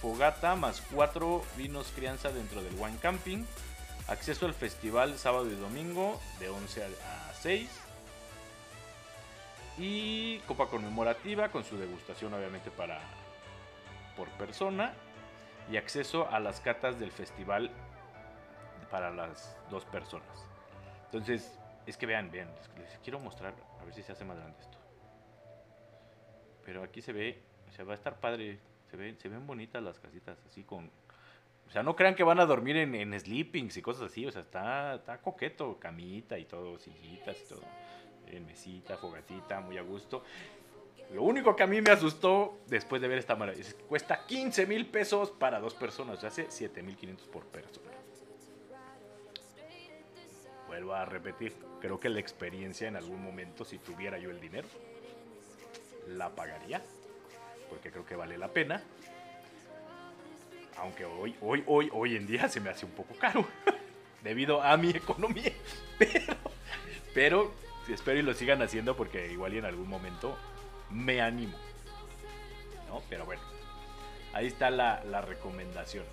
[0.00, 3.44] Fogata más cuatro vinos crianza dentro del wine camping.
[4.06, 7.68] Acceso al festival sábado y domingo de 11 a 6.
[9.78, 13.00] Y copa conmemorativa con su degustación obviamente para
[14.16, 14.94] por persona.
[15.70, 17.70] Y acceso a las catas del festival
[18.90, 20.48] para las dos personas.
[21.06, 24.58] Entonces, es que vean, vean, les, quiero mostrar, a ver si se hace más grande
[24.60, 24.78] esto.
[26.64, 27.42] Pero aquí se ve,
[27.74, 30.90] se va a estar padre, se ven, se ven bonitas las casitas, así con...
[31.66, 34.32] O sea, no crean que van a dormir en, en sleepings y cosas así, o
[34.32, 37.62] sea, está, está coqueto, camita y todo, sillitas y todo.
[38.46, 40.22] Mesita, fogatita, muy a gusto.
[41.12, 44.26] Lo único que a mí me asustó después de ver esta maravilla es que cuesta
[44.26, 47.88] 15 mil pesos para dos personas, o sea, hace 7 mil 500 por persona.
[50.66, 54.68] Vuelvo a repetir, creo que la experiencia en algún momento, si tuviera yo el dinero,
[56.08, 56.82] la pagaría,
[57.68, 58.82] porque creo que vale la pena.
[60.76, 63.46] Aunque hoy, hoy, hoy, hoy en día se me hace un poco caro,
[64.22, 65.52] debido a mi economía.
[65.98, 66.36] Pero,
[67.12, 67.52] pero
[67.88, 70.36] espero y lo sigan haciendo porque igual en algún momento
[70.90, 71.58] me animo.
[72.86, 73.02] ¿No?
[73.10, 73.42] Pero bueno,
[74.32, 76.04] ahí está la, la recomendación.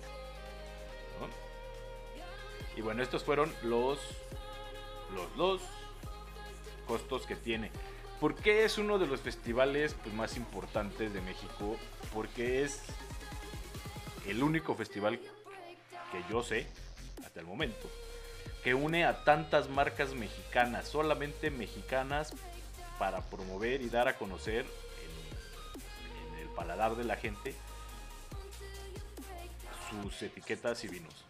[2.76, 3.98] Y bueno, estos fueron los,
[5.14, 5.62] los, los
[6.86, 7.70] costos que tiene.
[8.20, 11.76] ¿Por qué es uno de los festivales pues, más importantes de México?
[12.14, 12.82] Porque es
[14.26, 15.20] el único festival
[16.10, 16.66] que yo sé,
[17.24, 17.90] hasta el momento,
[18.64, 22.32] que une a tantas marcas mexicanas, solamente mexicanas,
[22.98, 24.64] para promover y dar a conocer
[26.30, 27.54] en el paladar de la gente
[29.90, 31.25] sus etiquetas y vinos.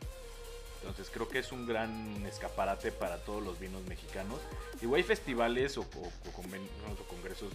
[0.88, 4.38] Entonces creo que es un gran escaparate para todos los vinos mexicanos.
[4.80, 5.84] Digo, hay festivales o, o-
[6.28, 7.52] o congresos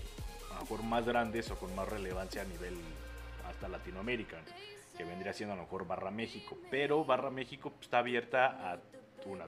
[0.51, 2.75] a lo mejor más grandes o con más relevancia a nivel
[3.47, 4.97] hasta Latinoamérica, ¿no?
[4.97, 6.57] que vendría siendo a lo mejor Barra México.
[6.69, 8.79] Pero Barra México pues, está abierta a,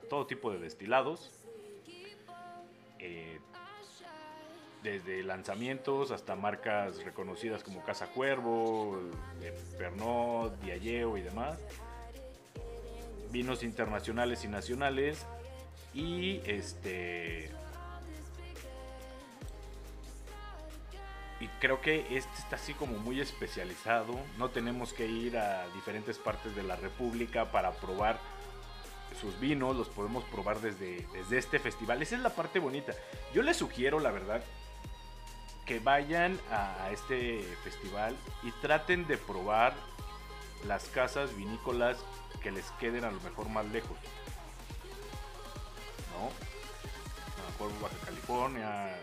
[0.10, 1.30] todo tipo de destilados.
[3.00, 3.40] eh,
[4.82, 9.00] desde lanzamientos hasta marcas reconocidas como Casa Cuervo,
[9.42, 11.58] eh, Pernod, Diageo y demás
[13.34, 15.26] vinos internacionales y nacionales.
[15.94, 17.52] Y este
[21.42, 24.18] y creo que este está así como muy especializado.
[24.38, 28.18] No tenemos que ir a diferentes partes de la república para probar
[29.20, 29.76] sus vinos.
[29.76, 32.02] Los podemos probar desde, desde este festival.
[32.02, 32.94] Esa es la parte bonita.
[33.34, 34.42] Yo les sugiero la verdad
[35.66, 39.74] que vayan a, a este festival y traten de probar
[40.68, 41.98] las casas vinícolas
[42.42, 43.98] que les queden a lo mejor más lejos.
[46.14, 46.28] ¿No?
[46.28, 48.96] A lo mejor Baja California.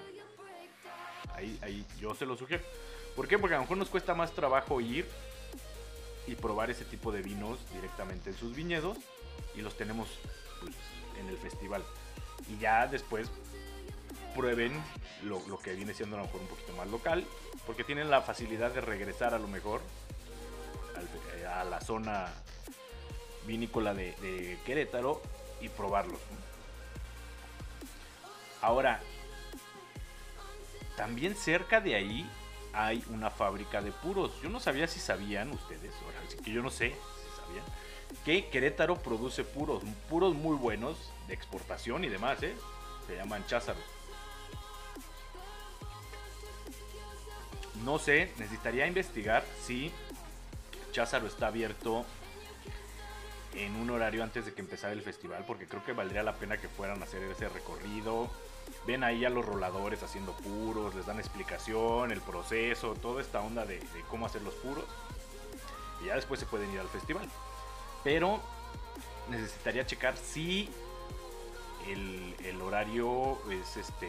[1.34, 2.62] Ahí, ahí yo se lo sugiero.
[3.16, 3.38] ¿Por qué?
[3.38, 5.08] Porque a lo mejor nos cuesta más trabajo ir
[6.26, 8.98] y probar ese tipo de vinos directamente en sus viñedos
[9.54, 10.08] y los tenemos
[10.60, 10.74] pues,
[11.18, 11.82] en el festival.
[12.48, 13.28] Y ya después
[14.34, 14.72] prueben
[15.24, 17.26] lo, lo que viene siendo a lo mejor un poquito más local,
[17.66, 19.80] porque tienen la facilidad de regresar a lo mejor
[21.52, 22.28] a la zona
[23.46, 25.22] vinícola de, de Querétaro
[25.60, 26.20] y probarlos.
[28.62, 29.00] Ahora,
[30.96, 32.30] también cerca de ahí
[32.72, 34.32] hay una fábrica de puros.
[34.42, 37.64] Yo no sabía si sabían ustedes, ahora sí que yo no sé si sabían,
[38.24, 42.54] que Querétaro produce puros, puros muy buenos de exportación y demás, ¿eh?
[43.06, 43.82] Se llaman cházaros.
[47.84, 49.90] No sé, necesitaría investigar si
[50.90, 52.04] Cházaro está abierto
[53.54, 56.56] en un horario antes de que empezara el festival, porque creo que valdría la pena
[56.58, 58.30] que fueran a hacer ese recorrido.
[58.86, 63.64] Ven ahí a los roladores haciendo puros, les dan explicación, el proceso, toda esta onda
[63.64, 64.84] de, cómo hacer los puros.
[66.02, 67.28] Y ya después se pueden ir al festival.
[68.04, 68.40] Pero
[69.28, 70.68] necesitaría checar si
[71.86, 74.08] el horario es este.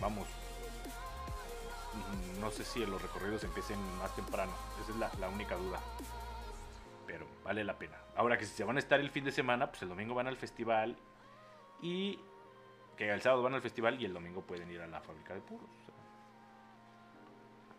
[0.00, 0.26] Vamos.
[2.40, 4.52] No sé si los recorridos empiecen más temprano.
[4.82, 5.80] Esa es la, la única duda.
[7.06, 7.98] Pero vale la pena.
[8.16, 10.26] Ahora que si se van a estar el fin de semana, pues el domingo van
[10.26, 10.96] al festival.
[11.80, 12.18] Y
[12.96, 15.40] que el sábado van al festival y el domingo pueden ir a la fábrica de
[15.40, 15.70] puros.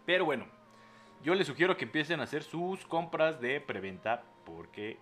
[0.05, 0.45] Pero bueno,
[1.22, 4.99] yo les sugiero que empiecen a hacer sus compras de preventa porque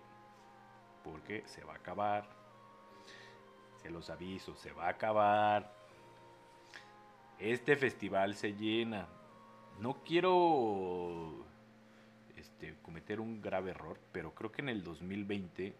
[1.02, 2.28] porque se va a acabar.
[3.76, 5.81] Se los aviso, se va a acabar.
[7.42, 9.08] Este festival se llena.
[9.80, 11.44] No quiero
[12.36, 15.74] este, cometer un grave error, pero creo que en el 2020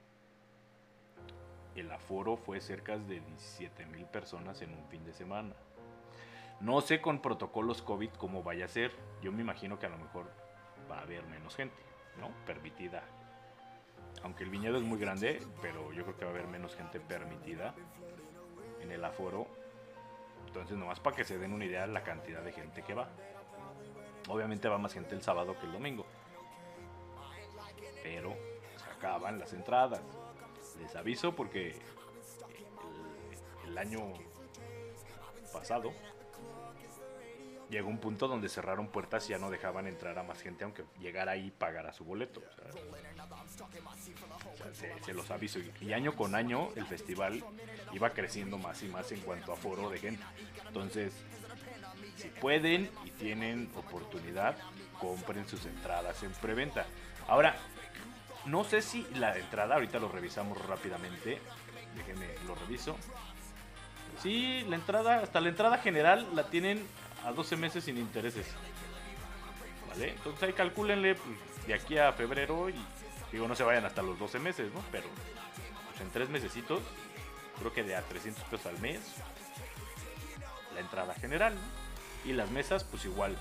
[1.76, 5.54] el aforo fue cerca de 17 mil personas en un fin de semana.
[6.60, 8.90] No sé con protocolos COVID cómo vaya a ser.
[9.22, 10.32] Yo me imagino que a lo mejor
[10.90, 11.80] va a haber menos gente,
[12.18, 12.32] ¿no?
[12.44, 13.04] Permitida.
[14.24, 16.98] Aunque el viñedo es muy grande, pero yo creo que va a haber menos gente
[16.98, 17.72] permitida
[18.80, 19.61] en el aforo.
[20.47, 23.09] Entonces, nomás para que se den una idea de la cantidad de gente que va.
[24.28, 26.07] Obviamente va más gente el sábado que el domingo.
[28.03, 28.36] Pero
[28.97, 30.03] acaban las entradas.
[30.78, 31.76] Les aviso porque
[33.64, 34.01] el, el año
[35.53, 35.93] pasado
[37.73, 40.85] llegó un punto donde cerraron puertas y ya no dejaban entrar a más gente aunque
[41.01, 42.43] llegara ahí y pagara su boleto.
[45.05, 45.59] Se, los aviso.
[45.81, 47.43] Y año con año el festival
[47.93, 50.23] iba creciendo más y más en cuanto a foro de gente.
[50.66, 51.14] Entonces,
[52.16, 54.57] si pueden y tienen oportunidad,
[55.01, 56.85] compren sus entradas en preventa.
[57.27, 57.57] Ahora,
[58.45, 61.41] no sé si la entrada, ahorita lo revisamos rápidamente.
[61.97, 62.97] Déjenme, lo reviso.
[64.23, 66.87] Sí, la entrada, hasta la entrada general la tienen
[67.25, 68.47] a 12 meses sin intereses.
[69.89, 70.11] ¿Vale?
[70.11, 72.75] Entonces ahí calcúlenle pues, de aquí a febrero y
[73.31, 74.83] digo, no se vayan hasta los 12 meses, ¿no?
[74.91, 75.09] Pero
[75.91, 76.81] pues, en tres mesecitos,
[77.59, 79.01] creo que de a 300 pesos al mes,
[80.74, 81.55] la entrada general.
[82.24, 83.32] Y las mesas, pues igual,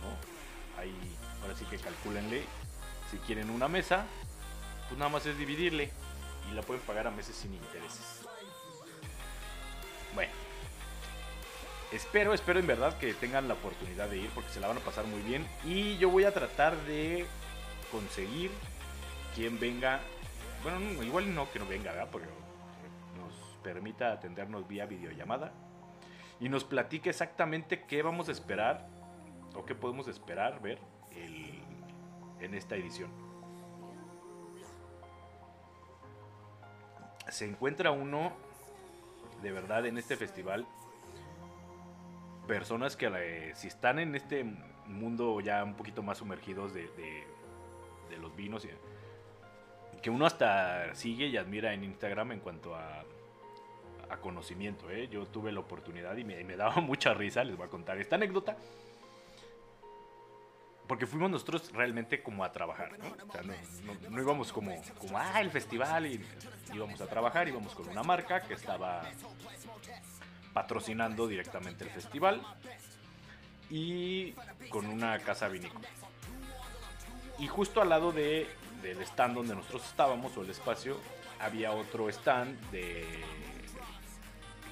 [0.00, 0.80] ¿no?
[0.80, 0.94] Ahí,
[1.42, 2.42] ahora sí que calcúlenle.
[3.10, 4.06] Si quieren una mesa,
[4.88, 5.90] pues nada más es dividirle
[6.50, 8.22] y la pueden pagar a meses sin intereses.
[10.14, 10.32] Bueno,
[11.92, 14.80] espero, espero en verdad que tengan la oportunidad de ir porque se la van a
[14.80, 15.46] pasar muy bien.
[15.64, 17.26] Y yo voy a tratar de
[17.90, 18.50] conseguir
[19.34, 20.00] quien venga.
[20.62, 22.08] Bueno, no, igual no que no venga, ¿verdad?
[22.10, 22.28] Porque
[23.16, 25.52] nos permita atendernos vía videollamada
[26.40, 28.86] y nos platique exactamente qué vamos a esperar
[29.54, 30.78] o qué podemos esperar ver
[32.40, 33.10] en esta edición.
[37.28, 38.32] Se encuentra uno
[39.42, 40.66] de verdad en este festival
[42.48, 44.42] personas que eh, si están en este
[44.86, 48.70] mundo ya un poquito más sumergidos de, de- los vinos y-
[50.02, 53.04] que uno hasta sigue y admira en Instagram en cuanto a,
[54.22, 54.90] conocimiento.
[54.90, 55.06] ¿eh?
[55.08, 58.56] Yo tuve la oportunidad y me, daba mucha risa, les voy a contar esta anécdota.
[60.88, 63.10] Porque fuimos nosotros realmente como a trabajar, ¿no?
[63.44, 66.24] No, no- no íbamos como, como, ah, el festival, y
[66.74, 69.02] íbamos a trabajar, íbamos con una marca que estaba
[70.52, 72.42] patrocinando directamente el festival
[73.70, 74.32] y
[74.70, 75.88] con una casa vinícola.
[77.38, 78.48] Y justo al lado de,
[78.82, 80.98] del stand donde nosotros estábamos, o el espacio,
[81.40, 83.06] había otro stand de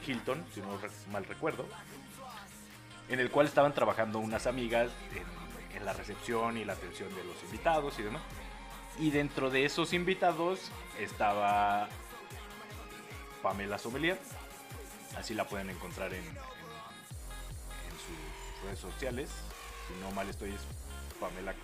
[0.07, 0.79] Hilton, si no
[1.13, 1.67] mal recuerdo,
[3.09, 7.23] en el cual estaban trabajando unas amigas en, en la recepción y la atención de
[7.23, 8.23] los invitados y demás.
[8.99, 11.89] Y dentro de esos invitados estaba
[13.43, 14.19] Pamela Sommelier.
[15.17, 19.31] Así la pueden encontrar en, sus redes sociales.
[19.89, 20.61] Si no mal estoy, es
[21.19, 21.55] Pamela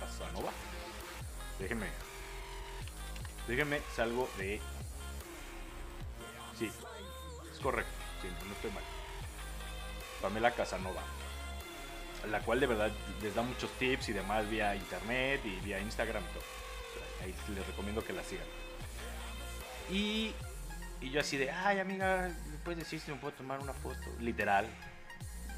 [0.00, 0.52] Casanova.
[1.58, 1.88] Déjenme.
[3.48, 4.60] Déjenme, salgo de.
[6.58, 6.70] Sí,
[7.52, 7.92] es correcto.
[8.22, 8.84] Sí, no estoy mal.
[10.22, 11.02] Pamela Casanova.
[12.30, 12.90] La cual de verdad
[13.22, 16.44] les da muchos tips y demás vía internet y vía Instagram y todo.
[17.22, 18.46] Ahí les recomiendo que la sigan.
[19.90, 20.34] Y,
[21.00, 24.04] y yo así de, ay amiga, ¿me puedes decir si me puedo tomar una foto?
[24.20, 24.66] Literal.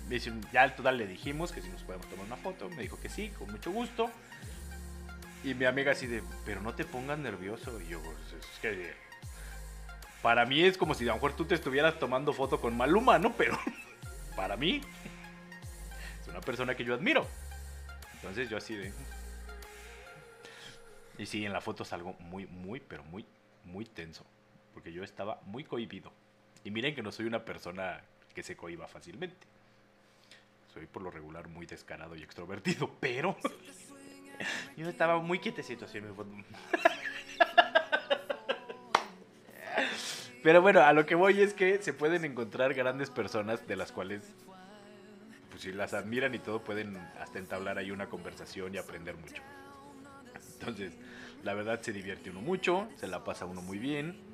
[0.09, 2.69] Dice, Ya al total le dijimos que si nos podemos tomar una foto.
[2.71, 4.11] Me dijo que sí, con mucho gusto.
[5.45, 7.81] Y mi amiga así de, pero no te pongas nervioso.
[7.81, 8.95] Y yo, pues, es que
[10.23, 13.19] para mí es como si a lo mejor tú te estuvieras tomando foto con Maluma,
[13.19, 13.35] ¿no?
[13.37, 13.59] Pero
[14.37, 14.81] para mí
[16.21, 17.27] es una persona que yo admiro.
[18.15, 18.93] Entonces yo así de...
[21.19, 23.27] Y sí, en la foto salgo muy, muy, pero muy,
[23.65, 24.25] muy tenso.
[24.79, 26.13] Porque yo estaba muy cohibido.
[26.63, 28.01] Y miren que no soy una persona
[28.33, 29.45] que se cohiba fácilmente.
[30.73, 33.37] Soy por lo regular muy descarado y extrovertido, pero
[34.77, 36.31] yo estaba muy quietecito así foto.
[40.45, 43.91] Pero bueno, a lo que voy es que se pueden encontrar grandes personas de las
[43.91, 44.23] cuales,
[45.51, 49.43] pues si las admiran y todo, pueden hasta entablar ahí una conversación y aprender mucho.
[50.53, 50.93] Entonces,
[51.43, 54.28] la verdad se divierte uno mucho, se la pasa uno muy bien.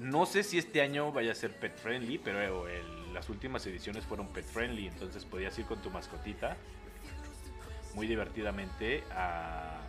[0.00, 2.66] No sé si este año vaya a ser pet friendly, pero
[3.12, 6.56] las últimas ediciones fueron pet friendly, entonces podías ir con tu mascotita
[7.94, 9.80] muy divertidamente a,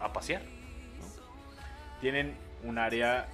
[0.00, 0.42] a, pasear.
[2.00, 2.34] Tienen
[2.64, 3.28] un área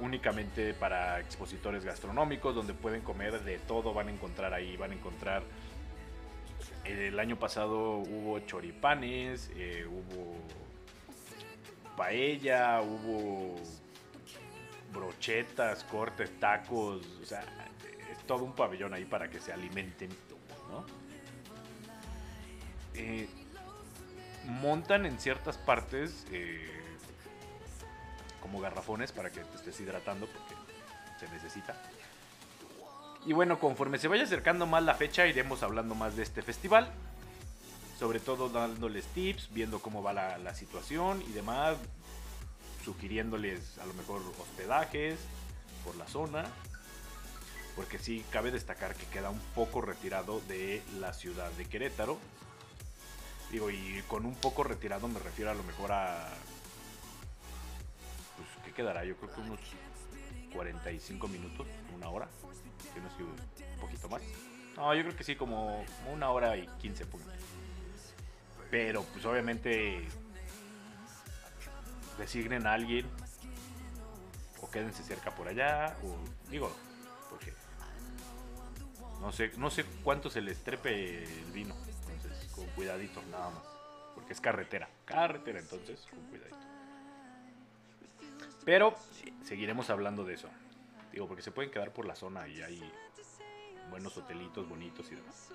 [0.00, 4.94] únicamente para expositores gastronómicos donde pueden comer de todo, van a encontrar ahí, van a
[4.94, 5.44] encontrar
[6.84, 10.36] el año pasado hubo choripanes, eh, hubo
[11.96, 13.56] paella, hubo
[14.92, 17.44] brochetas, cortes, tacos, o sea,
[18.10, 20.10] es todo un pabellón ahí para que se alimenten,
[20.70, 20.84] ¿no?
[22.94, 23.28] Eh,
[24.46, 26.70] montan en ciertas partes eh,
[28.40, 30.54] como garrafones para que te estés hidratando porque
[31.18, 31.80] se necesita.
[33.26, 36.92] Y bueno, conforme se vaya acercando más la fecha, iremos hablando más de este festival.
[37.98, 41.76] Sobre todo dándoles tips, viendo cómo va la, la situación y demás.
[42.84, 45.18] Sugiriéndoles a lo mejor hospedajes
[45.84, 46.44] por la zona.
[47.74, 52.18] Porque sí, cabe destacar que queda un poco retirado de la ciudad de Querétaro.
[53.50, 56.28] Digo, y con un poco retirado me refiero a lo mejor a...
[58.36, 59.04] Pues, ¿qué quedará?
[59.04, 59.60] Yo creo que unos
[60.52, 62.28] 45 minutos, una hora.
[62.94, 64.22] Que no sé, un poquito más.
[64.76, 67.32] No, yo creo que sí, como una hora y 15 puntos.
[68.70, 70.06] Pero, pues obviamente,
[72.18, 73.06] designen a alguien.
[74.60, 75.96] O quédense cerca por allá.
[76.02, 76.18] O,
[76.50, 76.74] digo,
[77.30, 77.52] porque
[79.20, 81.74] no sé, no sé cuánto se les trepe el vino.
[82.10, 83.62] Entonces, con cuidadito, nada más.
[84.14, 84.88] Porque es carretera.
[85.04, 86.56] Carretera, entonces, con cuidadito.
[88.64, 88.96] Pero
[89.44, 90.48] seguiremos hablando de eso.
[91.12, 92.92] Digo, porque se pueden quedar por la zona y hay
[93.90, 95.50] buenos hotelitos bonitos y demás.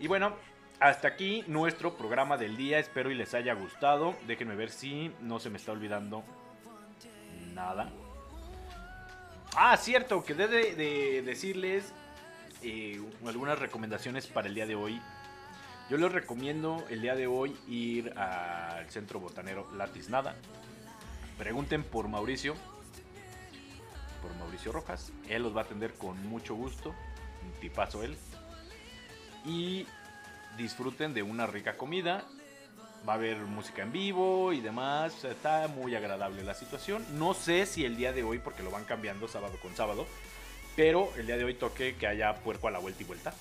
[0.00, 0.34] Y bueno,
[0.80, 2.78] hasta aquí nuestro programa del día.
[2.78, 4.14] Espero y les haya gustado.
[4.26, 6.22] Déjenme ver si no se me está olvidando
[7.52, 7.90] nada.
[9.56, 11.92] Ah, cierto, que debe de decirles
[12.62, 15.00] eh, algunas recomendaciones para el día de hoy.
[15.90, 20.36] Yo les recomiendo el día de hoy ir al centro botanero Latiznada.
[21.38, 22.54] Pregunten por Mauricio,
[24.22, 25.12] por Mauricio Rojas.
[25.28, 26.94] Él los va a atender con mucho gusto.
[27.42, 28.16] Un él.
[29.48, 29.86] Y
[30.58, 32.22] disfruten de una rica comida.
[33.08, 35.24] Va a haber música en vivo y demás.
[35.24, 37.02] Está muy agradable la situación.
[37.18, 40.06] No sé si el día de hoy, porque lo van cambiando sábado con sábado.
[40.76, 43.32] Pero el día de hoy toque que haya puerco a la vuelta y vuelta.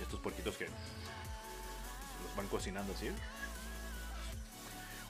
[0.00, 3.08] Estos puerquitos que los van cocinando así.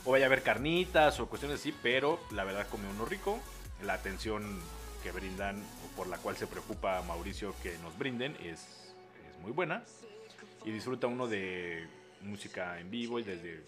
[0.06, 3.38] O vaya a haber carnitas o cuestiones así, pero la verdad come uno rico.
[3.82, 4.60] La atención
[5.02, 8.79] que brindan o por la cual se preocupa Mauricio que nos brinden es
[9.40, 9.82] muy buena.
[10.64, 11.88] Y disfruta uno de
[12.22, 13.64] música en vivo y desde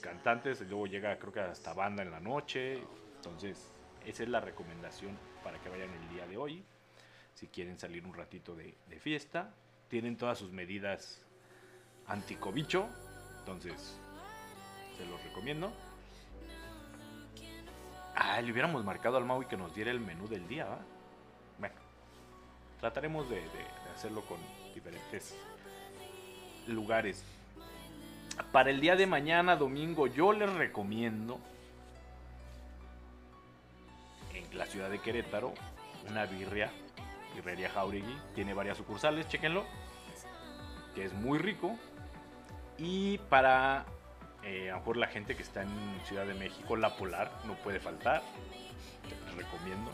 [0.00, 2.82] cantantes, luego llega creo que hasta banda en la noche.
[3.16, 3.72] Entonces,
[4.04, 6.64] esa es la recomendación para que vayan el día de hoy.
[7.34, 9.52] Si quieren salir un ratito de, fiesta,
[9.88, 11.20] tienen todas sus medidas
[12.06, 12.88] anticobicho.
[13.40, 13.98] Entonces,
[14.96, 15.72] se los recomiendo.
[18.14, 20.78] Ah, le hubiéramos marcado al Maui que nos diera el menú del día, ¿va?
[21.58, 21.74] Bueno,
[22.80, 23.42] trataremos de
[23.96, 24.38] hacerlo con
[24.74, 25.34] diferentes
[26.66, 27.24] lugares.
[28.52, 31.40] Para el día de mañana, domingo, yo les recomiendo
[34.34, 35.54] en la ciudad de Querétaro
[36.10, 36.70] una birria,
[37.34, 38.16] birrería Jauregui.
[38.34, 39.64] Tiene varias sucursales, chéquenlo,
[40.94, 41.76] que es muy rico.
[42.76, 43.86] Y para
[44.42, 45.70] eh, a lo mejor la gente que está en
[46.04, 48.22] Ciudad de México, La Polar, no puede faltar.
[49.26, 49.90] Les recomiendo.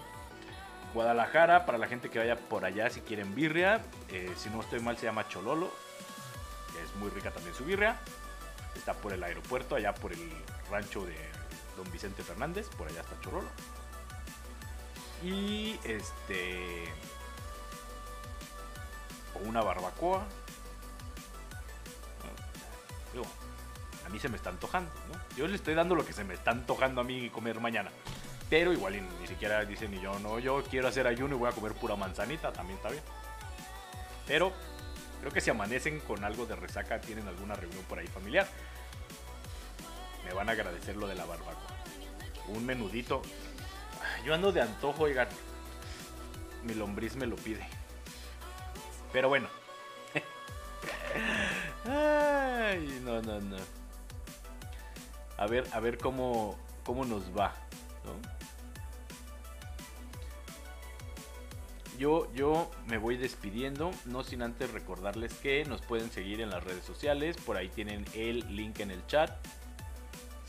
[0.93, 3.81] Guadalajara, para la gente que vaya por allá si quieren birria.
[4.11, 5.71] eh, si no estoy mal, se llama Chololo.
[6.73, 7.99] que Es muy rica también su birria.
[8.75, 10.31] Está por el aeropuerto, allá por el
[10.71, 11.17] rancho de
[11.77, 12.69] Don Vicente Fernández.
[12.71, 13.49] Por allá está Chololo.
[15.23, 16.85] Y este.
[19.35, 20.27] O una barbacoa.
[24.05, 25.37] A mí se me está antojando, ¿no?
[25.37, 27.91] Yo le estoy dando lo que se me está antojando a mí comer mañana.
[28.53, 31.53] Pero igual ni siquiera dicen ni yo, no, yo quiero hacer ayuno y voy a
[31.53, 33.03] comer pura manzanita, también está bien.
[34.27, 34.53] Pero
[35.21, 38.47] creo que si amanecen con algo de resaca, tienen alguna reunión por ahí familiar,
[40.27, 41.55] me van a agradecer lo de la barbacoa.
[42.49, 43.23] Un menudito.
[44.23, 45.29] Yo ando de antojo, oigan.
[46.65, 47.67] Mi lombriz me lo pide.
[49.15, 49.49] Pero bueno.
[51.87, 53.57] No, no, no.
[55.39, 57.53] A ver, a ver cómo, cómo nos va,
[58.05, 58.42] ¿no?
[62.03, 66.65] Yo, yo me voy despidiendo, no sin antes recordarles que nos pueden seguir en las
[66.65, 69.31] redes sociales, por ahí tienen el link en el chat,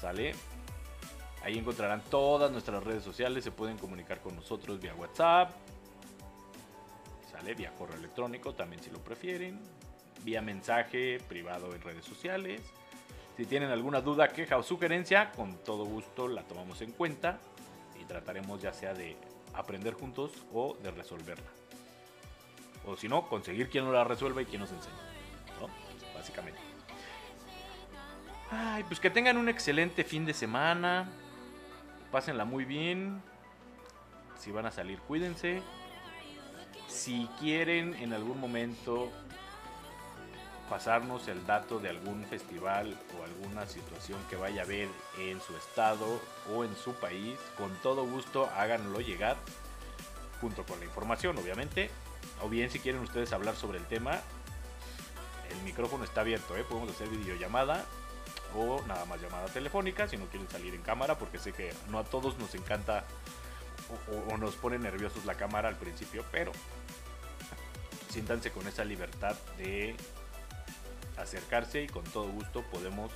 [0.01, 0.33] ¿sale?
[1.43, 5.51] Ahí encontrarán todas nuestras redes sociales, se pueden comunicar con nosotros vía WhatsApp,
[7.31, 7.53] ¿sale?
[7.53, 9.59] Vía correo electrónico también si lo prefieren,
[10.23, 12.63] vía mensaje privado en redes sociales.
[13.37, 17.37] Si tienen alguna duda, queja o sugerencia, con todo gusto la tomamos en cuenta
[18.01, 19.15] y trataremos ya sea de
[19.53, 21.49] aprender juntos o de resolverla.
[22.85, 24.93] O si no, conseguir quien nos la resuelva y quien nos enseñe.
[26.13, 26.59] Básicamente.
[28.51, 31.09] Ay, pues que tengan un excelente fin de semana.
[32.11, 33.21] Pásenla muy bien.
[34.37, 35.61] Si van a salir, cuídense.
[36.87, 39.11] Si quieren en algún momento
[40.69, 44.87] pasarnos el dato de algún festival o alguna situación que vaya a haber
[45.19, 46.19] en su estado
[46.53, 49.37] o en su país, con todo gusto háganlo llegar
[50.41, 51.89] junto con la información, obviamente.
[52.41, 54.19] O bien si quieren ustedes hablar sobre el tema,
[55.49, 56.63] el micrófono está abierto, ¿eh?
[56.67, 57.85] podemos hacer videollamada
[58.55, 61.99] o nada más llamada telefónica si no quieren salir en cámara, porque sé que no
[61.99, 63.03] a todos nos encanta
[64.29, 66.51] o, o- nos pone nerviosos la cámara al principio, pero
[68.09, 69.95] siéntanse con esa libertad de
[71.17, 73.11] acercarse y con todo gusto podemos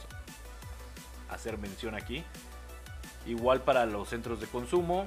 [1.29, 2.23] hacer mención aquí.
[3.25, 5.05] Igual para los centros de consumo,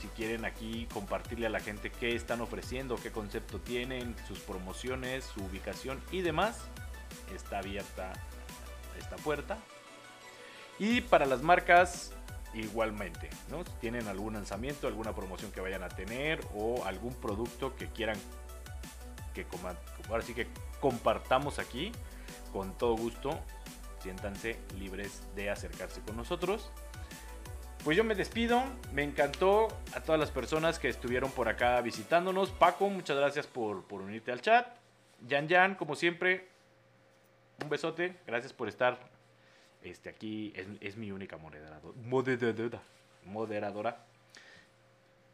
[0.00, 5.24] si quieren aquí compartirle a la gente qué están ofreciendo, qué concepto tienen, sus promociones,
[5.24, 6.58] su ubicación y demás,
[7.34, 8.12] está abierta
[8.98, 9.58] esta puerta.
[10.78, 12.12] Y para las marcas,
[12.54, 13.64] igualmente, ¿no?
[13.64, 18.18] Si tienen algún lanzamiento, alguna promoción que vayan a tener o algún producto que quieran
[19.34, 19.46] que
[20.08, 20.48] ahora sí que
[20.80, 21.92] compartamos aquí,
[22.52, 23.38] con todo gusto,
[24.02, 26.70] siéntanse libres de acercarse con nosotros.
[27.84, 28.62] Pues yo me despido,
[28.92, 32.50] me encantó a todas las personas que estuvieron por acá visitándonos.
[32.50, 34.66] Paco, muchas gracias por, por unirte al chat.
[35.26, 36.48] Yan Yan, como siempre,
[37.62, 38.98] un besote, gracias por estar
[39.82, 40.52] este, aquí.
[40.80, 42.82] Es, mi única moderadora, moderadora,
[43.24, 44.04] moderadora.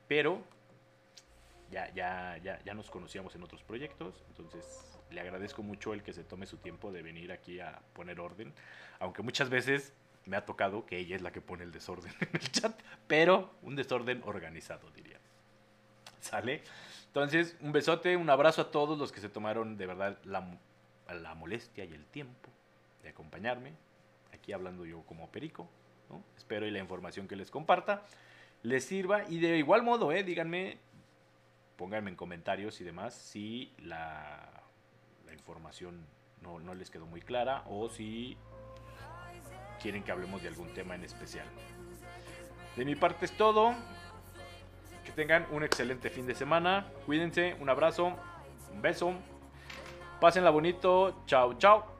[0.06, 0.40] Pero
[1.70, 6.12] ya, ya, ya, ya nos conocíamos en otros proyectos, entonces le agradezco mucho el que
[6.12, 8.52] se tome su tiempo de venir aquí a poner orden,
[8.98, 9.92] aunque muchas veces
[10.24, 13.54] me ha tocado que ella es la que pone el desorden en el chat, pero
[13.62, 15.18] un desorden organizado, diría.
[16.20, 16.62] ¿Sale?
[17.06, 20.58] Entonces, un besote, un abrazo a todos los que se tomaron de verdad la,
[21.08, 22.50] la molestia y el tiempo
[23.02, 23.72] de acompañarme,
[24.34, 25.68] aquí hablando yo como perico,
[26.10, 26.22] ¿no?
[26.36, 28.02] Espero y la información que les comparta
[28.62, 30.78] les sirva y de igual modo, eh, díganme
[31.76, 34.55] pónganme en comentarios y demás si la,
[35.46, 36.04] información
[36.42, 38.36] no, no les quedó muy clara o si
[39.80, 41.46] quieren que hablemos de algún tema en especial.
[42.74, 43.74] De mi parte es todo.
[45.04, 46.86] Que tengan un excelente fin de semana.
[47.06, 47.54] Cuídense.
[47.60, 48.12] Un abrazo.
[48.72, 49.14] Un beso.
[50.20, 51.22] Pásenla bonito.
[51.26, 51.95] Chao, chao.